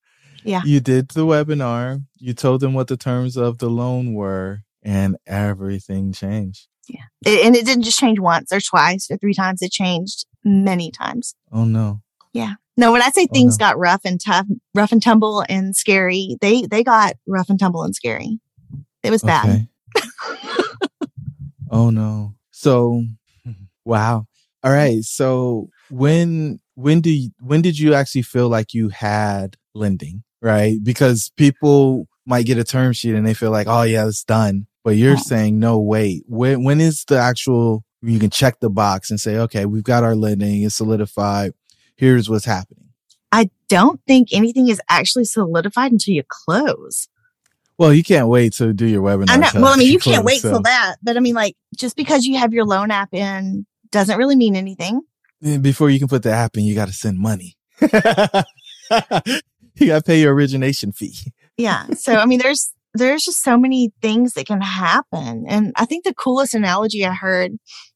Yeah. 0.44 0.62
You 0.64 0.78
did 0.78 1.08
the 1.08 1.26
webinar, 1.26 2.04
you 2.16 2.32
told 2.32 2.60
them 2.60 2.72
what 2.72 2.86
the 2.86 2.96
terms 2.96 3.36
of 3.36 3.58
the 3.58 3.68
loan 3.68 4.14
were, 4.14 4.60
and 4.84 5.16
everything 5.26 6.12
changed. 6.12 6.68
Yeah. 6.88 7.06
It, 7.26 7.44
and 7.44 7.56
it 7.56 7.66
didn't 7.66 7.82
just 7.82 7.98
change 7.98 8.20
once 8.20 8.52
or 8.52 8.60
twice 8.60 9.10
or 9.10 9.16
three 9.16 9.34
times, 9.34 9.62
it 9.62 9.72
changed 9.72 10.26
many 10.44 10.92
times. 10.92 11.34
Oh, 11.50 11.64
no. 11.64 12.02
Yeah. 12.32 12.54
No, 12.76 12.92
when 12.92 13.02
I 13.02 13.10
say 13.10 13.26
oh, 13.28 13.32
things 13.32 13.56
oh, 13.56 13.64
no. 13.64 13.70
got 13.70 13.78
rough 13.78 14.02
and 14.04 14.20
tough, 14.20 14.46
rough 14.74 14.92
and 14.92 15.02
tumble 15.02 15.44
and 15.48 15.74
scary, 15.74 16.36
they 16.40 16.62
they 16.62 16.84
got 16.84 17.14
rough 17.26 17.50
and 17.50 17.58
tumble 17.58 17.82
and 17.82 17.94
scary. 17.94 18.38
It 19.02 19.10
was 19.10 19.22
bad. 19.22 19.68
Okay. 19.96 20.04
oh 21.70 21.90
no. 21.90 22.34
So, 22.50 23.04
wow. 23.84 24.26
All 24.62 24.72
right. 24.72 25.02
So 25.02 25.70
when 25.90 26.60
when 26.74 27.00
do 27.00 27.10
you, 27.10 27.30
when 27.40 27.62
did 27.62 27.78
you 27.78 27.94
actually 27.94 28.22
feel 28.22 28.48
like 28.48 28.74
you 28.74 28.88
had 28.90 29.56
lending, 29.74 30.22
right? 30.40 30.78
Because 30.82 31.32
people 31.36 32.06
might 32.26 32.46
get 32.46 32.58
a 32.58 32.64
term 32.64 32.92
sheet 32.92 33.14
and 33.14 33.26
they 33.26 33.34
feel 33.34 33.50
like, 33.50 33.66
oh 33.68 33.82
yeah, 33.82 34.06
it's 34.06 34.22
done. 34.22 34.66
But 34.84 34.96
you're 34.96 35.16
saying, 35.16 35.58
no, 35.58 35.78
wait, 35.80 36.24
when, 36.28 36.62
when 36.62 36.80
is 36.80 37.04
the 37.04 37.18
actual, 37.18 37.84
you 38.00 38.18
can 38.18 38.30
check 38.30 38.60
the 38.60 38.70
box 38.70 39.10
and 39.10 39.18
say, 39.20 39.36
okay, 39.36 39.66
we've 39.66 39.82
got 39.82 40.04
our 40.04 40.14
lending, 40.14 40.62
it's 40.62 40.76
solidified. 40.76 41.52
Here's 41.98 42.30
what's 42.30 42.44
happening. 42.44 42.84
I 43.30 43.50
don't 43.68 44.00
think 44.06 44.28
anything 44.32 44.68
is 44.68 44.80
actually 44.88 45.24
solidified 45.24 45.92
until 45.92 46.14
you 46.14 46.22
close. 46.26 47.08
Well, 47.76 47.92
you 47.92 48.02
can't 48.02 48.28
wait 48.28 48.54
to 48.54 48.72
do 48.72 48.86
your 48.86 49.02
webinar. 49.02 49.30
I 49.30 49.36
know. 49.36 49.48
Well, 49.54 49.66
I 49.66 49.76
mean, 49.76 49.92
you 49.92 49.98
close, 49.98 50.14
can't 50.14 50.24
wait 50.24 50.40
so- 50.40 50.50
till 50.50 50.62
that. 50.62 50.96
But 51.02 51.16
I 51.16 51.20
mean, 51.20 51.34
like, 51.34 51.56
just 51.76 51.96
because 51.96 52.24
you 52.24 52.38
have 52.38 52.54
your 52.54 52.64
loan 52.64 52.90
app 52.90 53.12
in 53.12 53.66
doesn't 53.90 54.16
really 54.16 54.36
mean 54.36 54.56
anything. 54.56 55.02
And 55.42 55.62
Before 55.62 55.90
you 55.90 55.98
can 55.98 56.08
put 56.08 56.22
the 56.22 56.30
app 56.32 56.56
in, 56.56 56.64
you 56.64 56.74
got 56.74 56.88
to 56.88 56.94
send 56.94 57.18
money. 57.18 57.56
you 57.80 57.88
got 59.86 59.98
to 59.98 60.02
pay 60.04 60.20
your 60.20 60.34
origination 60.34 60.92
fee. 60.92 61.32
Yeah. 61.56 61.86
So, 61.96 62.14
I 62.14 62.26
mean, 62.26 62.38
there's, 62.38 62.72
there's 62.94 63.22
just 63.24 63.42
so 63.42 63.58
many 63.58 63.92
things 64.00 64.32
that 64.34 64.46
can 64.46 64.60
happen. 64.60 65.44
And 65.48 65.72
I 65.76 65.84
think 65.84 66.04
the 66.04 66.14
coolest 66.14 66.54
analogy 66.54 67.04
I 67.04 67.12
heard, 67.12 67.52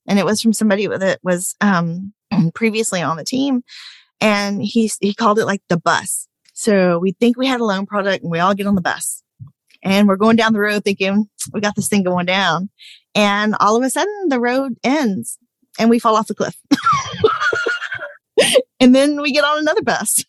and 0.06 0.18
it 0.18 0.24
was 0.24 0.40
from 0.40 0.52
somebody 0.52 0.86
that 0.86 1.18
was, 1.22 1.54
um, 1.60 2.12
Um, 2.32 2.50
previously 2.54 3.02
on 3.02 3.16
the 3.16 3.24
team 3.24 3.62
and 4.20 4.62
he, 4.62 4.90
he 5.00 5.14
called 5.14 5.38
it 5.38 5.46
like 5.46 5.62
the 5.68 5.76
bus. 5.76 6.28
So 6.54 6.98
we 6.98 7.12
think 7.12 7.36
we 7.36 7.46
had 7.46 7.60
a 7.60 7.64
loan 7.64 7.86
product 7.86 8.22
and 8.22 8.30
we 8.30 8.38
all 8.38 8.54
get 8.54 8.66
on 8.66 8.74
the 8.74 8.80
bus 8.80 9.22
and 9.82 10.06
we're 10.06 10.16
going 10.16 10.36
down 10.36 10.52
the 10.52 10.60
road 10.60 10.84
thinking 10.84 11.26
we 11.52 11.60
got 11.60 11.74
this 11.74 11.88
thing 11.88 12.04
going 12.04 12.26
down. 12.26 12.70
And 13.14 13.54
all 13.60 13.76
of 13.76 13.82
a 13.82 13.90
sudden 13.90 14.28
the 14.28 14.40
road 14.40 14.74
ends 14.84 15.38
and 15.78 15.90
we 15.90 15.98
fall 15.98 16.16
off 16.16 16.28
the 16.28 16.34
cliff. 16.34 16.56
and 18.80 18.94
then 18.94 19.20
we 19.20 19.32
get 19.32 19.44
on 19.44 19.58
another 19.58 19.82
bus 19.82 20.24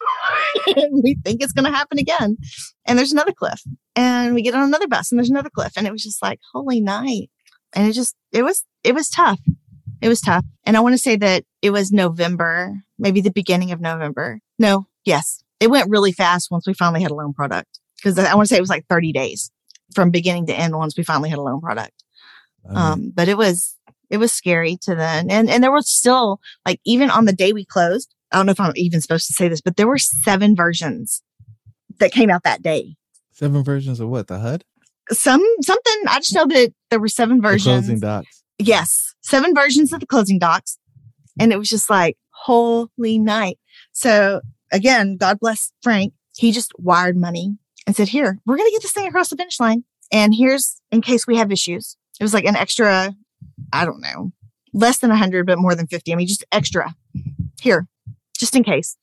and 0.67 0.91
we 1.03 1.15
think 1.23 1.41
it's 1.41 1.53
going 1.53 1.71
to 1.71 1.77
happen 1.77 1.99
again. 1.99 2.37
And 2.85 2.97
there's 2.97 3.13
another 3.13 3.31
cliff 3.31 3.61
and 3.95 4.33
we 4.33 4.41
get 4.41 4.55
on 4.55 4.63
another 4.63 4.87
bus 4.87 5.11
and 5.11 5.19
there's 5.19 5.29
another 5.29 5.51
cliff. 5.53 5.73
And 5.77 5.87
it 5.87 5.91
was 5.91 6.03
just 6.03 6.21
like, 6.21 6.39
holy 6.51 6.81
night. 6.81 7.29
And 7.73 7.87
it 7.87 7.93
just, 7.93 8.15
it 8.31 8.43
was, 8.43 8.65
it 8.83 8.95
was 8.95 9.09
tough. 9.09 9.39
It 10.03 10.09
was 10.09 10.19
tough. 10.21 10.43
And 10.65 10.75
I 10.75 10.81
want 10.81 10.93
to 10.93 10.97
say 10.97 11.15
that 11.15 11.45
it 11.61 11.69
was 11.71 11.91
November, 11.91 12.83
maybe 12.99 13.21
the 13.21 13.31
beginning 13.31 13.71
of 13.71 13.79
November. 13.79 14.39
No, 14.59 14.87
yes. 15.05 15.41
It 15.59 15.69
went 15.69 15.89
really 15.89 16.11
fast 16.11 16.51
once 16.51 16.67
we 16.67 16.73
finally 16.73 17.01
had 17.01 17.11
a 17.11 17.15
loan 17.15 17.33
product 17.33 17.79
because 17.95 18.19
I 18.19 18.35
want 18.35 18.47
to 18.49 18.53
say 18.53 18.57
it 18.57 18.61
was 18.61 18.69
like 18.69 18.85
30 18.89 19.13
days 19.13 19.49
from 19.95 20.11
beginning 20.11 20.45
to 20.47 20.53
end 20.53 20.75
once 20.75 20.97
we 20.97 21.03
finally 21.03 21.29
had 21.29 21.39
a 21.39 21.41
loan 21.41 21.61
product. 21.61 22.03
Um, 22.69 23.11
but 23.15 23.27
it 23.29 23.37
was, 23.37 23.77
it 24.09 24.17
was 24.17 24.33
scary 24.33 24.77
to 24.81 24.93
then. 24.95 25.29
And, 25.31 25.49
and 25.49 25.63
there 25.63 25.71
was 25.71 25.89
still 25.89 26.39
like, 26.65 26.79
even 26.85 27.09
on 27.09 27.25
the 27.25 27.33
day 27.33 27.53
we 27.53 27.63
closed, 27.65 28.13
I 28.31 28.37
don't 28.37 28.45
know 28.45 28.51
if 28.51 28.59
I'm 28.59 28.73
even 28.75 28.99
supposed 28.99 29.27
to 29.27 29.33
say 29.33 29.47
this, 29.47 29.61
but 29.61 29.77
there 29.77 29.87
were 29.87 29.97
seven 29.97 30.55
versions 30.55 31.21
that 31.99 32.11
came 32.11 32.29
out 32.29 32.43
that 32.43 32.61
day. 32.61 32.95
Seven 33.31 33.63
versions 33.63 33.99
of 33.99 34.09
what? 34.09 34.27
The 34.27 34.39
HUD? 34.39 34.63
Some, 35.11 35.45
something, 35.61 35.93
I 36.07 36.19
just 36.19 36.33
know 36.35 36.45
that 36.47 36.73
there 36.89 36.99
were 36.99 37.07
seven 37.07 37.37
The 37.37 37.41
versions. 37.43 37.85
closing 37.85 37.99
docs. 37.99 38.43
Yes, 38.59 39.12
seven 39.23 39.53
versions 39.55 39.91
of 39.93 39.99
the 39.99 40.05
closing 40.05 40.39
docs. 40.39 40.77
And 41.39 41.51
it 41.51 41.57
was 41.57 41.69
just 41.69 41.89
like, 41.89 42.17
holy 42.29 43.17
night. 43.19 43.57
So 43.91 44.41
again, 44.71 45.17
God 45.17 45.39
bless 45.39 45.71
Frank. 45.81 46.13
He 46.35 46.51
just 46.51 46.71
wired 46.77 47.17
money 47.17 47.57
and 47.87 47.95
said, 47.95 48.07
here, 48.09 48.39
we're 48.45 48.57
going 48.57 48.67
to 48.67 48.71
get 48.71 48.81
this 48.81 48.91
thing 48.93 49.07
across 49.07 49.29
the 49.29 49.35
finish 49.35 49.59
line. 49.59 49.83
And 50.11 50.33
here's 50.35 50.79
in 50.91 51.01
case 51.01 51.25
we 51.25 51.37
have 51.37 51.51
issues. 51.51 51.97
It 52.19 52.23
was 52.23 52.33
like 52.33 52.45
an 52.45 52.55
extra, 52.55 53.13
I 53.71 53.85
don't 53.85 54.01
know, 54.01 54.31
less 54.73 54.99
than 54.99 55.09
100, 55.09 55.45
but 55.45 55.57
more 55.57 55.75
than 55.75 55.87
50. 55.87 56.11
I 56.11 56.15
mean, 56.15 56.27
just 56.27 56.45
extra 56.51 56.93
here, 57.61 57.87
just 58.37 58.55
in 58.55 58.63
case. 58.63 58.97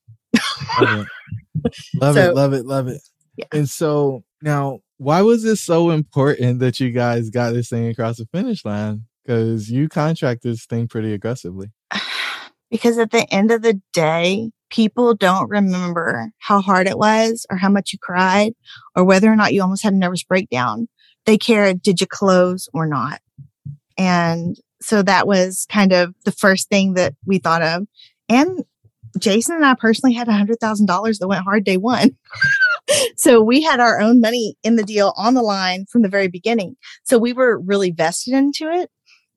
Love 0.80 1.00
it. 1.00 1.72
Love 2.00 2.14
So- 2.14 2.30
it. 2.30 2.34
Love 2.34 2.52
it. 2.52 2.66
Love 2.66 2.88
it. 2.88 3.00
Yeah. 3.36 3.46
And 3.52 3.68
so 3.68 4.22
now, 4.42 4.80
why 4.98 5.22
was 5.22 5.44
it 5.44 5.56
so 5.56 5.90
important 5.90 6.58
that 6.60 6.78
you 6.78 6.90
guys 6.90 7.30
got 7.30 7.52
this 7.52 7.70
thing 7.70 7.88
across 7.88 8.18
the 8.18 8.26
finish 8.32 8.64
line? 8.64 9.04
Because 9.24 9.70
you 9.70 9.88
contract 9.88 10.42
this 10.42 10.64
thing 10.66 10.88
pretty 10.88 11.12
aggressively. 11.12 11.68
because 12.70 12.98
at 12.98 13.10
the 13.10 13.32
end 13.32 13.50
of 13.50 13.62
the 13.62 13.80
day, 13.92 14.50
people 14.70 15.14
don't 15.14 15.50
remember 15.50 16.30
how 16.38 16.60
hard 16.60 16.86
it 16.86 16.98
was 16.98 17.46
or 17.50 17.56
how 17.56 17.68
much 17.68 17.92
you 17.92 17.98
cried 18.00 18.52
or 18.96 19.04
whether 19.04 19.30
or 19.30 19.36
not 19.36 19.52
you 19.52 19.62
almost 19.62 19.82
had 19.82 19.92
a 19.92 19.96
nervous 19.96 20.22
breakdown. 20.22 20.88
They 21.26 21.36
care, 21.36 21.74
did 21.74 22.00
you 22.00 22.06
close 22.06 22.68
or 22.72 22.86
not? 22.86 23.20
And 23.98 24.56
so 24.80 25.02
that 25.02 25.26
was 25.26 25.66
kind 25.68 25.92
of 25.92 26.14
the 26.24 26.32
first 26.32 26.68
thing 26.68 26.94
that 26.94 27.14
we 27.26 27.38
thought 27.38 27.62
of. 27.62 27.86
And 28.28 28.64
Jason 29.18 29.56
and 29.56 29.64
I 29.64 29.74
personally 29.74 30.14
had 30.14 30.28
a 30.28 30.32
hundred 30.32 30.58
thousand 30.60 30.86
dollars 30.86 31.18
that 31.18 31.28
went 31.28 31.44
hard 31.44 31.64
day 31.64 31.76
one. 31.76 32.16
so 33.16 33.42
we 33.42 33.62
had 33.62 33.80
our 33.80 34.00
own 34.00 34.20
money 34.20 34.56
in 34.62 34.76
the 34.76 34.84
deal 34.84 35.12
on 35.16 35.34
the 35.34 35.42
line 35.42 35.86
from 35.90 36.02
the 36.02 36.08
very 36.08 36.28
beginning. 36.28 36.76
So 37.02 37.18
we 37.18 37.32
were 37.32 37.58
really 37.58 37.90
vested 37.90 38.34
into 38.34 38.70
it. 38.70 38.90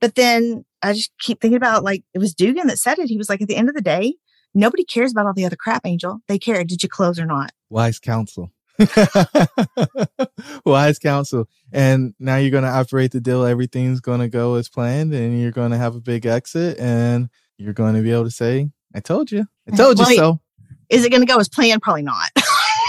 But 0.03 0.15
then 0.15 0.65
I 0.81 0.91
just 0.91 1.13
keep 1.17 1.39
thinking 1.39 1.55
about 1.55 1.85
like 1.85 2.03
it 2.13 2.19
was 2.19 2.33
Dugan 2.33 2.67
that 2.67 2.77
said 2.77 2.99
it. 2.99 3.07
He 3.07 3.17
was 3.17 3.29
like, 3.29 3.41
at 3.41 3.47
the 3.47 3.55
end 3.55 3.69
of 3.69 3.75
the 3.75 3.81
day, 3.81 4.15
nobody 4.53 4.83
cares 4.83 5.13
about 5.13 5.27
all 5.27 5.33
the 5.33 5.45
other 5.45 5.55
crap, 5.55 5.85
Angel. 5.85 6.19
They 6.27 6.37
care. 6.37 6.65
Did 6.65 6.83
you 6.83 6.89
close 6.89 7.17
or 7.17 7.25
not? 7.25 7.53
Wise 7.69 7.99
counsel. 7.99 8.51
Wise 10.65 10.99
counsel. 10.99 11.47
And 11.71 12.15
now 12.19 12.35
you're 12.35 12.51
going 12.51 12.65
to 12.65 12.69
operate 12.69 13.13
the 13.13 13.21
deal. 13.21 13.45
Everything's 13.45 14.01
going 14.01 14.19
to 14.19 14.27
go 14.27 14.55
as 14.55 14.67
planned 14.67 15.13
and 15.13 15.39
you're 15.39 15.51
going 15.51 15.71
to 15.71 15.77
have 15.77 15.95
a 15.95 16.01
big 16.01 16.25
exit 16.25 16.77
and 16.79 17.29
you're 17.57 17.71
going 17.71 17.95
to 17.95 18.01
be 18.01 18.11
able 18.11 18.25
to 18.25 18.29
say, 18.29 18.71
I 18.93 18.99
told 18.99 19.31
you. 19.31 19.45
I 19.71 19.77
told 19.77 19.99
you 19.99 20.17
so. 20.17 20.41
Is 20.89 21.05
it 21.05 21.11
going 21.11 21.25
to 21.25 21.33
go 21.33 21.39
as 21.39 21.47
planned? 21.47 21.81
Probably 21.81 22.01
not. 22.01 22.29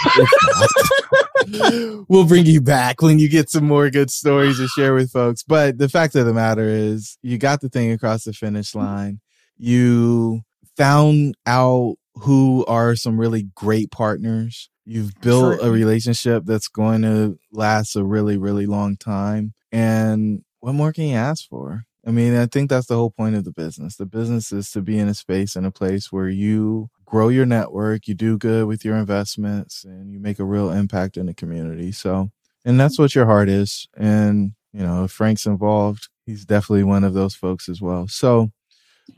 we'll 2.09 2.27
bring 2.27 2.47
you 2.47 2.61
back 2.61 3.03
when 3.03 3.19
you 3.19 3.29
get 3.29 3.51
some 3.51 3.67
more 3.67 3.91
good 3.91 4.11
stories 4.11 4.59
to 4.59 4.69
share 4.69 4.95
with 4.95 5.11
folks. 5.11 5.43
But 5.43 5.79
the 5.79 5.89
fact 5.89 6.15
of 6.15 6.27
the 6.27 6.35
matter 6.35 6.69
is, 6.69 7.19
you 7.23 7.39
got 7.39 7.61
the 7.61 7.69
thing 7.69 7.93
across 7.93 8.25
the 8.25 8.33
finish 8.33 8.71
mm-hmm. 8.71 8.87
line. 8.87 9.21
You 9.57 10.43
found 10.77 11.37
out 11.47 11.97
who 12.15 12.65
are 12.67 12.97
some 12.97 13.21
really 13.21 13.49
great 13.55 13.91
partners. 13.91 14.71
You've 14.85 15.13
built 15.21 15.61
a 15.63 15.71
relationship 15.71 16.45
that's 16.45 16.69
going 16.69 17.03
to 17.03 17.39
last 17.51 17.97
a 17.97 18.05
really, 18.05 18.37
really 18.37 18.67
long 18.67 18.97
time. 18.97 19.55
And 19.73 20.43
what 20.61 20.75
more 20.75 20.93
can 20.93 21.05
you 21.05 21.17
ask 21.17 21.49
for? 21.49 21.85
I 22.07 22.11
mean, 22.11 22.37
I 22.37 22.47
think 22.47 22.69
that's 22.69 22.87
the 22.87 22.97
whole 22.97 23.11
point 23.11 23.35
of 23.35 23.45
the 23.45 23.53
business. 23.53 23.97
The 23.97 24.07
business 24.07 24.53
is 24.53 24.71
to 24.73 24.83
be 24.83 24.99
in 24.99 25.09
a 25.09 25.15
space 25.15 25.57
and 25.57 25.65
a 25.65 25.71
place 25.71 26.13
where 26.13 26.29
you 26.29 26.91
grow 27.05 27.29
your 27.29 27.47
network, 27.47 28.09
you 28.09 28.15
do 28.15 28.39
good 28.39 28.67
with 28.67 28.85
your 28.85 28.97
investments, 28.97 29.85
and 29.85 30.13
you 30.13 30.21
make 30.21 30.39
a 30.39 30.45
real 30.45 30.71
impact 30.71 31.17
in 31.17 31.27
the 31.27 31.35
community. 31.35 31.93
So, 31.93 32.31
and 32.65 32.79
that's 32.79 32.99
what 32.99 33.15
your 33.15 33.27
heart 33.27 33.49
is. 33.49 33.89
And, 33.97 34.53
you 34.73 34.83
know, 34.83 35.05
if 35.05 35.13
Frank's 35.13 35.47
involved, 35.47 36.09
he's 36.27 36.45
definitely 36.45 36.85
one 36.85 37.05
of 37.05 37.15
those 37.15 37.35
folks 37.35 37.69
as 37.69 37.81
well. 37.81 38.09
So, 38.09 38.51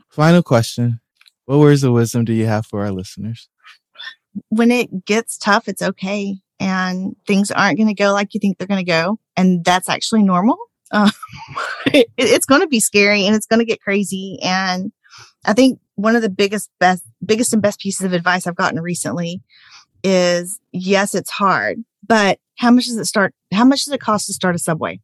final 0.09 0.43
question 0.43 0.99
What 1.45 1.59
words 1.59 1.83
of 1.83 1.93
wisdom 1.93 2.25
do 2.25 2.33
you 2.33 2.45
have 2.45 2.65
for 2.65 2.81
our 2.81 2.91
listeners? 2.91 3.49
when 4.49 4.71
it 4.71 5.05
gets 5.05 5.37
tough, 5.37 5.67
it's 5.67 5.81
okay. 5.81 6.37
And 6.59 7.15
things 7.27 7.51
aren't 7.51 7.77
going 7.77 7.87
to 7.87 7.93
go 7.93 8.13
like 8.13 8.33
you 8.33 8.39
think 8.39 8.57
they're 8.57 8.67
going 8.67 8.83
to 8.83 8.91
go. 8.91 9.19
And 9.35 9.63
that's 9.63 9.89
actually 9.89 10.23
normal. 10.23 10.57
Uh, 10.91 11.11
it, 11.87 12.07
it's 12.17 12.45
going 12.45 12.61
to 12.61 12.67
be 12.67 12.79
scary 12.79 13.25
and 13.25 13.35
it's 13.35 13.45
going 13.45 13.59
to 13.59 13.65
get 13.65 13.81
crazy. 13.81 14.39
And 14.41 14.91
I 15.45 15.53
think 15.53 15.79
one 15.97 16.15
of 16.15 16.21
the 16.21 16.29
biggest, 16.29 16.71
best, 16.79 17.03
biggest 17.23 17.51
and 17.51 17.61
best 17.61 17.79
pieces 17.79 18.05
of 18.05 18.13
advice 18.13 18.47
I've 18.47 18.55
gotten 18.55 18.79
recently 18.79 19.41
is 20.03 20.59
yes, 20.71 21.13
it's 21.13 21.29
hard, 21.29 21.83
but 22.07 22.39
how 22.57 22.71
much 22.71 22.85
does 22.85 22.97
it 22.97 23.05
start? 23.05 23.33
How 23.53 23.65
much 23.65 23.83
does 23.83 23.93
it 23.93 24.01
cost 24.01 24.27
to 24.27 24.33
start 24.33 24.55
a 24.55 24.59
subway? 24.59 25.01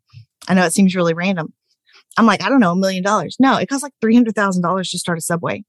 I 0.48 0.54
know 0.54 0.66
it 0.66 0.74
seems 0.74 0.96
really 0.96 1.14
random. 1.14 1.54
I'm 2.18 2.26
like, 2.26 2.42
I 2.42 2.50
don't 2.50 2.60
know, 2.60 2.72
a 2.72 2.76
million 2.76 3.04
dollars. 3.04 3.36
No, 3.40 3.58
it 3.58 3.68
costs 3.68 3.84
like 3.84 3.94
$300,000 4.04 4.92
to 4.92 5.00
start 5.00 5.18
a 5.18 5.22
subway. 5.22 5.64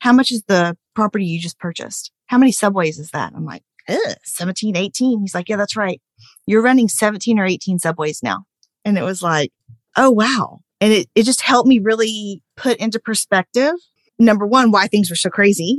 How 0.00 0.12
much 0.12 0.30
is 0.30 0.42
the 0.44 0.76
property 0.94 1.24
you 1.24 1.40
just 1.40 1.58
purchased? 1.58 2.12
How 2.26 2.38
many 2.38 2.52
subways 2.52 2.98
is 2.98 3.10
that? 3.12 3.32
I'm 3.34 3.44
like, 3.44 3.62
Ugh, 3.88 4.16
17, 4.24 4.76
18. 4.76 5.20
He's 5.20 5.34
like, 5.34 5.48
yeah, 5.48 5.56
that's 5.56 5.76
right. 5.76 6.00
You're 6.46 6.62
running 6.62 6.88
17 6.88 7.38
or 7.38 7.46
18 7.46 7.78
subways 7.78 8.22
now. 8.22 8.44
And 8.84 8.98
it 8.98 9.02
was 9.02 9.22
like, 9.22 9.52
oh, 9.96 10.10
wow. 10.10 10.60
And 10.80 10.92
it, 10.92 11.08
it 11.14 11.22
just 11.24 11.40
helped 11.40 11.68
me 11.68 11.78
really 11.78 12.42
put 12.56 12.76
into 12.78 13.00
perspective, 13.00 13.74
number 14.18 14.46
one, 14.46 14.70
why 14.70 14.86
things 14.86 15.10
were 15.10 15.16
so 15.16 15.30
crazy. 15.30 15.78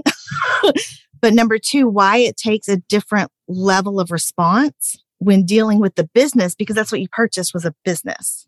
but 1.22 1.34
number 1.34 1.58
two, 1.58 1.88
why 1.88 2.18
it 2.18 2.38
takes 2.38 2.68
a 2.68 2.78
different 2.78 3.32
level 3.48 4.00
of 4.00 4.12
response 4.12 5.04
when 5.20 5.46
dealing 5.46 5.80
with 5.80 5.96
the 5.96 6.06
business, 6.14 6.56
because 6.56 6.76
that's 6.76 6.92
what 6.92 7.02
you 7.02 7.08
purchased 7.10 7.54
was 7.54 7.66
a 7.66 7.76
business. 7.84 8.46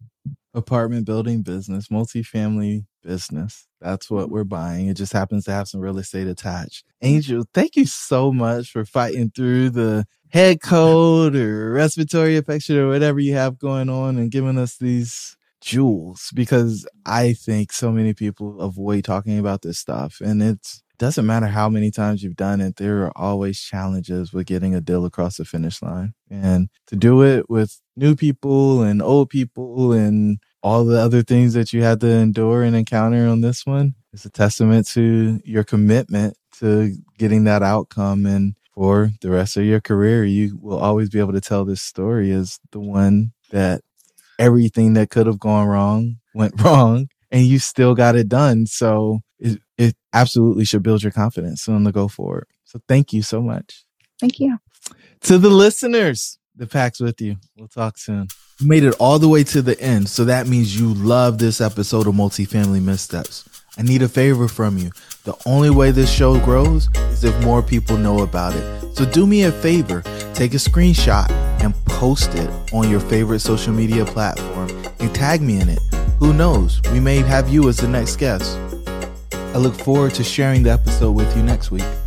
Apartment 0.53 1.05
building 1.05 1.43
business, 1.43 1.87
multifamily 1.89 2.85
business. 3.03 3.67
That's 3.79 4.09
what 4.09 4.29
we're 4.29 4.43
buying. 4.43 4.87
It 4.87 4.95
just 4.95 5.13
happens 5.13 5.45
to 5.45 5.51
have 5.51 5.67
some 5.67 5.81
real 5.81 5.97
estate 5.97 6.27
attached. 6.27 6.85
Angel, 7.01 7.45
thank 7.53 7.75
you 7.75 7.85
so 7.85 8.31
much 8.31 8.69
for 8.69 8.85
fighting 8.85 9.31
through 9.31 9.71
the 9.71 10.05
head 10.29 10.61
cold 10.61 11.35
or 11.35 11.71
respiratory 11.71 12.37
infection 12.37 12.77
or 12.77 12.87
whatever 12.87 13.19
you 13.19 13.33
have 13.33 13.59
going 13.59 13.89
on 13.89 14.17
and 14.17 14.31
giving 14.31 14.57
us 14.57 14.77
these 14.77 15.35
jewels 15.61 16.29
because 16.33 16.87
I 17.05 17.33
think 17.33 17.71
so 17.71 17.91
many 17.91 18.13
people 18.13 18.59
avoid 18.59 19.03
talking 19.03 19.39
about 19.39 19.61
this 19.61 19.79
stuff 19.79 20.19
and 20.21 20.41
it 20.41 20.81
doesn't 21.01 21.25
matter 21.25 21.47
how 21.47 21.67
many 21.67 21.89
times 21.89 22.21
you've 22.21 22.35
done 22.35 22.61
it, 22.61 22.75
there 22.75 23.01
are 23.05 23.11
always 23.15 23.59
challenges 23.59 24.31
with 24.31 24.45
getting 24.45 24.75
a 24.75 24.81
deal 24.81 25.03
across 25.03 25.37
the 25.37 25.45
finish 25.45 25.81
line. 25.81 26.13
And 26.29 26.69
to 26.87 26.95
do 26.95 27.23
it 27.23 27.49
with 27.49 27.81
new 27.95 28.15
people 28.15 28.83
and 28.83 29.01
old 29.01 29.31
people 29.31 29.93
and 29.93 30.37
all 30.61 30.85
the 30.85 30.99
other 30.99 31.23
things 31.23 31.55
that 31.55 31.73
you 31.73 31.81
had 31.81 32.01
to 32.01 32.07
endure 32.07 32.61
and 32.61 32.75
encounter 32.75 33.27
on 33.27 33.41
this 33.41 33.65
one 33.65 33.95
is 34.13 34.25
a 34.25 34.29
testament 34.29 34.85
to 34.89 35.41
your 35.43 35.63
commitment 35.63 36.37
to 36.59 36.95
getting 37.17 37.45
that 37.45 37.63
outcome. 37.63 38.27
And 38.27 38.53
for 38.71 39.09
the 39.21 39.31
rest 39.31 39.57
of 39.57 39.65
your 39.65 39.81
career, 39.81 40.23
you 40.23 40.59
will 40.61 40.77
always 40.77 41.09
be 41.09 41.19
able 41.19 41.33
to 41.33 41.41
tell 41.41 41.65
this 41.65 41.81
story 41.81 42.31
as 42.31 42.59
the 42.71 42.79
one 42.79 43.31
that 43.49 43.81
everything 44.41 44.93
that 44.93 45.11
could 45.11 45.27
have 45.27 45.39
gone 45.39 45.67
wrong 45.67 46.17
went 46.33 46.59
wrong 46.61 47.07
and 47.29 47.45
you 47.45 47.59
still 47.59 47.93
got 47.93 48.15
it 48.15 48.27
done. 48.27 48.65
So 48.65 49.19
it, 49.39 49.61
it 49.77 49.95
absolutely 50.13 50.65
should 50.65 50.83
build 50.83 51.03
your 51.03 51.11
confidence 51.11 51.69
on 51.69 51.83
the 51.83 51.91
go 51.91 52.07
forward. 52.07 52.47
So 52.65 52.79
thank 52.87 53.13
you 53.13 53.21
so 53.21 53.41
much. 53.41 53.85
Thank 54.19 54.39
you. 54.39 54.57
To 55.21 55.37
the 55.37 55.49
listeners, 55.49 56.39
the 56.55 56.67
pack's 56.67 56.99
with 56.99 57.21
you. 57.21 57.37
We'll 57.55 57.67
talk 57.67 57.97
soon. 57.97 58.27
You 58.59 58.67
made 58.67 58.83
it 58.83 58.95
all 58.99 59.19
the 59.19 59.29
way 59.29 59.43
to 59.45 59.61
the 59.61 59.79
end. 59.79 60.09
So 60.09 60.25
that 60.25 60.47
means 60.47 60.79
you 60.79 60.93
love 60.93 61.37
this 61.37 61.61
episode 61.61 62.07
of 62.07 62.15
Multifamily 62.15 62.81
Missteps. 62.81 63.47
I 63.81 63.83
need 63.83 64.03
a 64.03 64.07
favor 64.07 64.47
from 64.47 64.77
you. 64.77 64.91
The 65.23 65.35
only 65.47 65.71
way 65.71 65.89
this 65.89 66.07
show 66.07 66.39
grows 66.45 66.87
is 67.09 67.23
if 67.23 67.35
more 67.43 67.63
people 67.63 67.97
know 67.97 68.19
about 68.19 68.55
it. 68.55 68.95
So 68.95 69.05
do 69.05 69.25
me 69.25 69.41
a 69.45 69.51
favor, 69.51 70.03
take 70.35 70.53
a 70.53 70.57
screenshot 70.57 71.27
and 71.63 71.73
post 71.85 72.35
it 72.35 72.47
on 72.75 72.91
your 72.91 72.99
favorite 72.99 73.39
social 73.39 73.73
media 73.73 74.05
platform 74.05 74.69
and 74.99 75.15
tag 75.15 75.41
me 75.41 75.59
in 75.59 75.67
it. 75.67 75.79
Who 76.19 76.31
knows? 76.31 76.79
We 76.91 76.99
may 76.99 77.21
have 77.21 77.49
you 77.49 77.67
as 77.69 77.77
the 77.77 77.87
next 77.87 78.17
guest. 78.17 78.55
I 79.33 79.57
look 79.57 79.73
forward 79.73 80.13
to 80.13 80.23
sharing 80.23 80.61
the 80.61 80.69
episode 80.69 81.13
with 81.13 81.35
you 81.35 81.41
next 81.41 81.71
week. 81.71 82.00